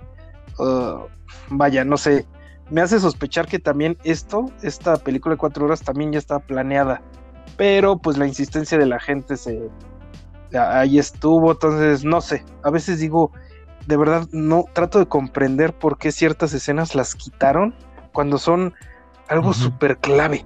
[0.59, 1.07] uh,
[1.49, 2.25] vaya, no sé,
[2.69, 7.01] me hace sospechar que también esto, esta película de cuatro horas también ya está planeada,
[7.57, 9.69] pero pues la insistencia de la gente se,
[10.57, 13.31] ahí estuvo, entonces no sé, a veces digo,
[13.87, 17.75] de verdad no trato de comprender por qué ciertas escenas las quitaron
[18.13, 18.73] cuando son
[19.27, 20.45] algo súper clave.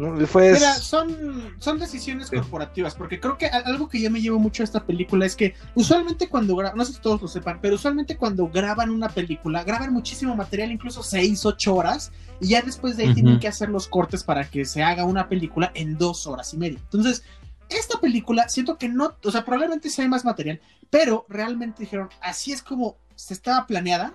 [0.00, 0.26] ¿No?
[0.26, 4.62] Fue Mira, son, son decisiones corporativas, porque creo que algo que yo me llevo mucho
[4.62, 7.74] a esta película es que usualmente cuando graban, no sé si todos lo sepan, pero
[7.74, 12.96] usualmente cuando graban una película, graban muchísimo material, incluso 6, 8 horas, y ya después
[12.96, 16.26] de ahí tienen que hacer los cortes para que se haga una película en dos
[16.26, 16.78] horas y media.
[16.78, 17.22] Entonces,
[17.68, 22.08] esta película, siento que no, o sea, probablemente sí hay más material, pero realmente dijeron,
[22.22, 24.14] así es como se estaba planeada,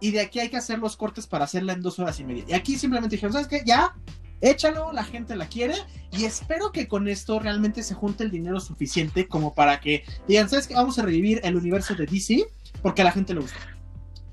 [0.00, 2.44] y de aquí hay que hacer los cortes para hacerla en dos horas y media.
[2.48, 3.62] Y aquí simplemente dijeron, ¿sabes qué?
[3.64, 3.94] Ya,
[4.40, 5.74] échalo, la gente la quiere
[6.12, 10.48] y espero que con esto realmente se junte el dinero suficiente como para que digan,
[10.48, 10.74] ¿sabes qué?
[10.74, 12.44] Vamos a revivir el universo de DC
[12.82, 13.58] porque a la gente le gusta.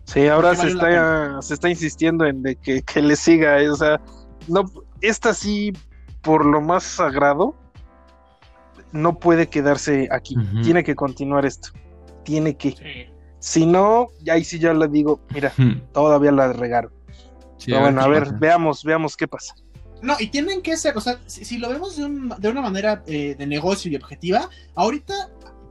[0.05, 3.75] Sí, ahora se está, se está insistiendo en de que, que le siga, eh, o
[3.75, 3.99] sea,
[4.47, 4.63] no,
[5.01, 5.73] esta sí,
[6.21, 7.55] por lo más sagrado,
[8.93, 11.69] no puede quedarse aquí, tiene que continuar esto,
[12.23, 15.51] tiene que, si no, ahí sí ya le digo, mira,
[15.91, 16.93] todavía la regaron,
[17.57, 19.55] Sí, pero bueno, a ver, veamos, veamos qué pasa.
[20.01, 22.61] No, y tienen que ser, o sea, si, si lo vemos de, un- de una
[22.61, 25.13] manera eh, de negocio y objetiva, ahorita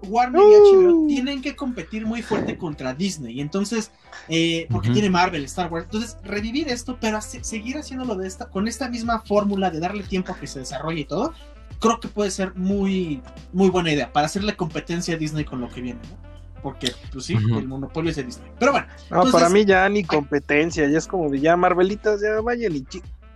[0.08, 1.06] Warner y HBO Uh.
[1.08, 3.38] tienen que competir muy fuerte contra Disney.
[3.38, 3.90] Y entonces,
[4.28, 5.84] eh, porque tiene Marvel, Star Wars.
[5.86, 10.02] Entonces, revivir esto, pero hace- seguir haciéndolo de esta, con esta misma fórmula de darle
[10.04, 11.32] tiempo a que se desarrolle y todo,
[11.80, 13.22] creo que puede ser muy,
[13.52, 16.36] muy buena idea para hacerle competencia a Disney con lo que viene, ¿no?
[16.62, 18.50] Porque, pues sí, el monopolio es de Disney.
[18.58, 22.20] Pero bueno, No, Entonces- para mí ya ni competencia, ya es como de ya Marvelitas,
[22.20, 22.80] ya vayan y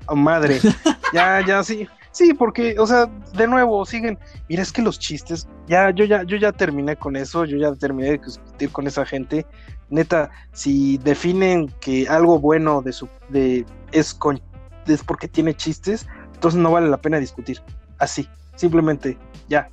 [0.06, 0.60] oh, madre,
[1.12, 5.46] ya, ya sí, sí, porque, o sea, de nuevo siguen, mira, es que los chistes,
[5.66, 9.04] ya, yo ya, yo ya terminé con eso, yo ya terminé de discutir con esa
[9.06, 9.46] gente,
[9.88, 14.40] neta, si definen que algo bueno de su, de, es con,
[14.86, 17.60] es porque tiene chistes, entonces no vale la pena discutir,
[17.98, 19.68] así, simplemente, ya.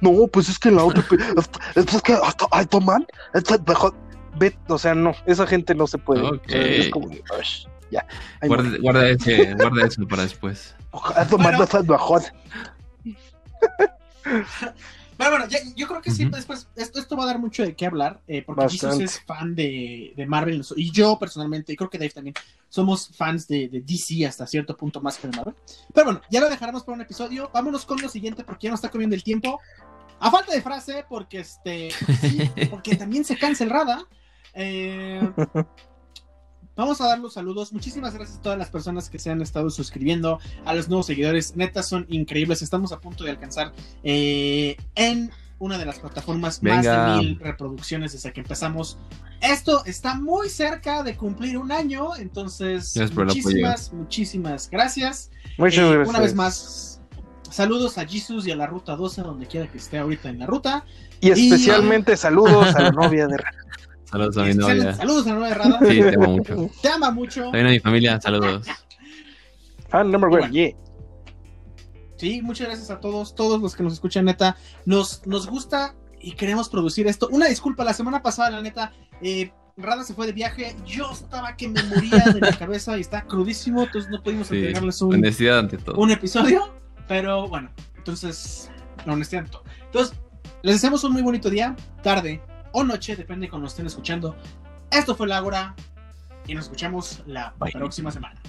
[0.00, 1.16] No, pues es que la otra, pe-
[1.74, 3.94] es, que hasta Iron Man, es mejor,
[4.38, 6.22] ve, o sea, no, esa gente no se puede.
[6.22, 8.06] O sea, es como, de, "Ush, ya.
[8.40, 10.74] Ay, Guarda, guarda ese, guarda eso para después.
[11.26, 12.24] Iron Man Bueno.
[15.18, 17.74] Pero bueno, ya- yo creo que sí, después esto, esto va a dar mucho de
[17.74, 21.90] qué hablar, eh, porque Jesus es fan de, de Marvel, y yo personalmente, y creo
[21.90, 22.34] que Dave también,
[22.68, 25.56] somos fans de, de DC hasta cierto punto más que de Marvel.
[25.92, 27.50] Pero bueno, ya lo dejaremos para un episodio.
[27.52, 29.60] Vámonos con lo siguiente, porque ya nos está comiendo el tiempo.
[30.20, 34.04] A falta de frase, porque este, sí, porque también se cansa el Rada.
[34.54, 35.28] Eh,
[36.78, 37.72] Vamos a dar los saludos.
[37.72, 41.56] Muchísimas gracias a todas las personas que se han estado suscribiendo, a los nuevos seguidores.
[41.56, 42.62] Neta, son increíbles.
[42.62, 43.72] Estamos a punto de alcanzar
[44.04, 48.96] eh, en una de las plataformas más de mil reproducciones desde que empezamos.
[49.40, 55.32] Esto está muy cerca de cumplir un año, entonces muchísimas, muchísimas gracias.
[55.56, 56.08] Muchas Eh, gracias.
[56.08, 57.00] Una vez más,
[57.50, 60.46] saludos a Jesus y a la Ruta 12, donde quiera que esté ahorita en la
[60.46, 60.84] ruta.
[61.20, 63.38] Y especialmente saludos a la novia de
[64.10, 64.94] Saludos a mi novia.
[64.94, 65.78] Saludos a la novia de Rada.
[65.80, 66.70] Sí, te amo mucho.
[66.80, 67.42] Te ama mucho.
[67.42, 68.66] También a mi familia, saludos.
[69.88, 70.52] Fan number one, bueno.
[70.52, 70.74] yeah.
[72.16, 74.56] Sí, muchas gracias a todos, todos los que nos escuchan, neta.
[74.86, 77.28] Nos, nos gusta y queremos producir esto.
[77.30, 78.92] Una disculpa, la semana pasada, la neta,
[79.22, 80.74] eh, Rada se fue de viaje.
[80.84, 84.56] Yo estaba que me moría de la cabeza y está crudísimo, entonces no pudimos Sí,
[84.56, 85.96] entregarles un, honestidad ante todo.
[85.96, 86.74] un episodio.
[87.06, 88.70] Pero bueno, entonces,
[89.06, 89.64] la honestidad en todo.
[89.84, 90.16] Entonces,
[90.62, 92.42] les deseamos un muy bonito día, tarde
[92.72, 94.36] o noche, depende de cuando nos estén escuchando.
[94.90, 95.74] Esto fue La Ágora
[96.46, 97.72] y nos escuchamos la Bye.
[97.72, 98.40] próxima semana.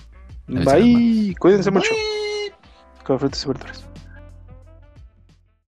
[0.48, 1.36] Bye.
[1.40, 1.92] Cuídense mucho.
[1.92, 2.54] Bye.
[3.04, 3.89] Con frutas y verduras.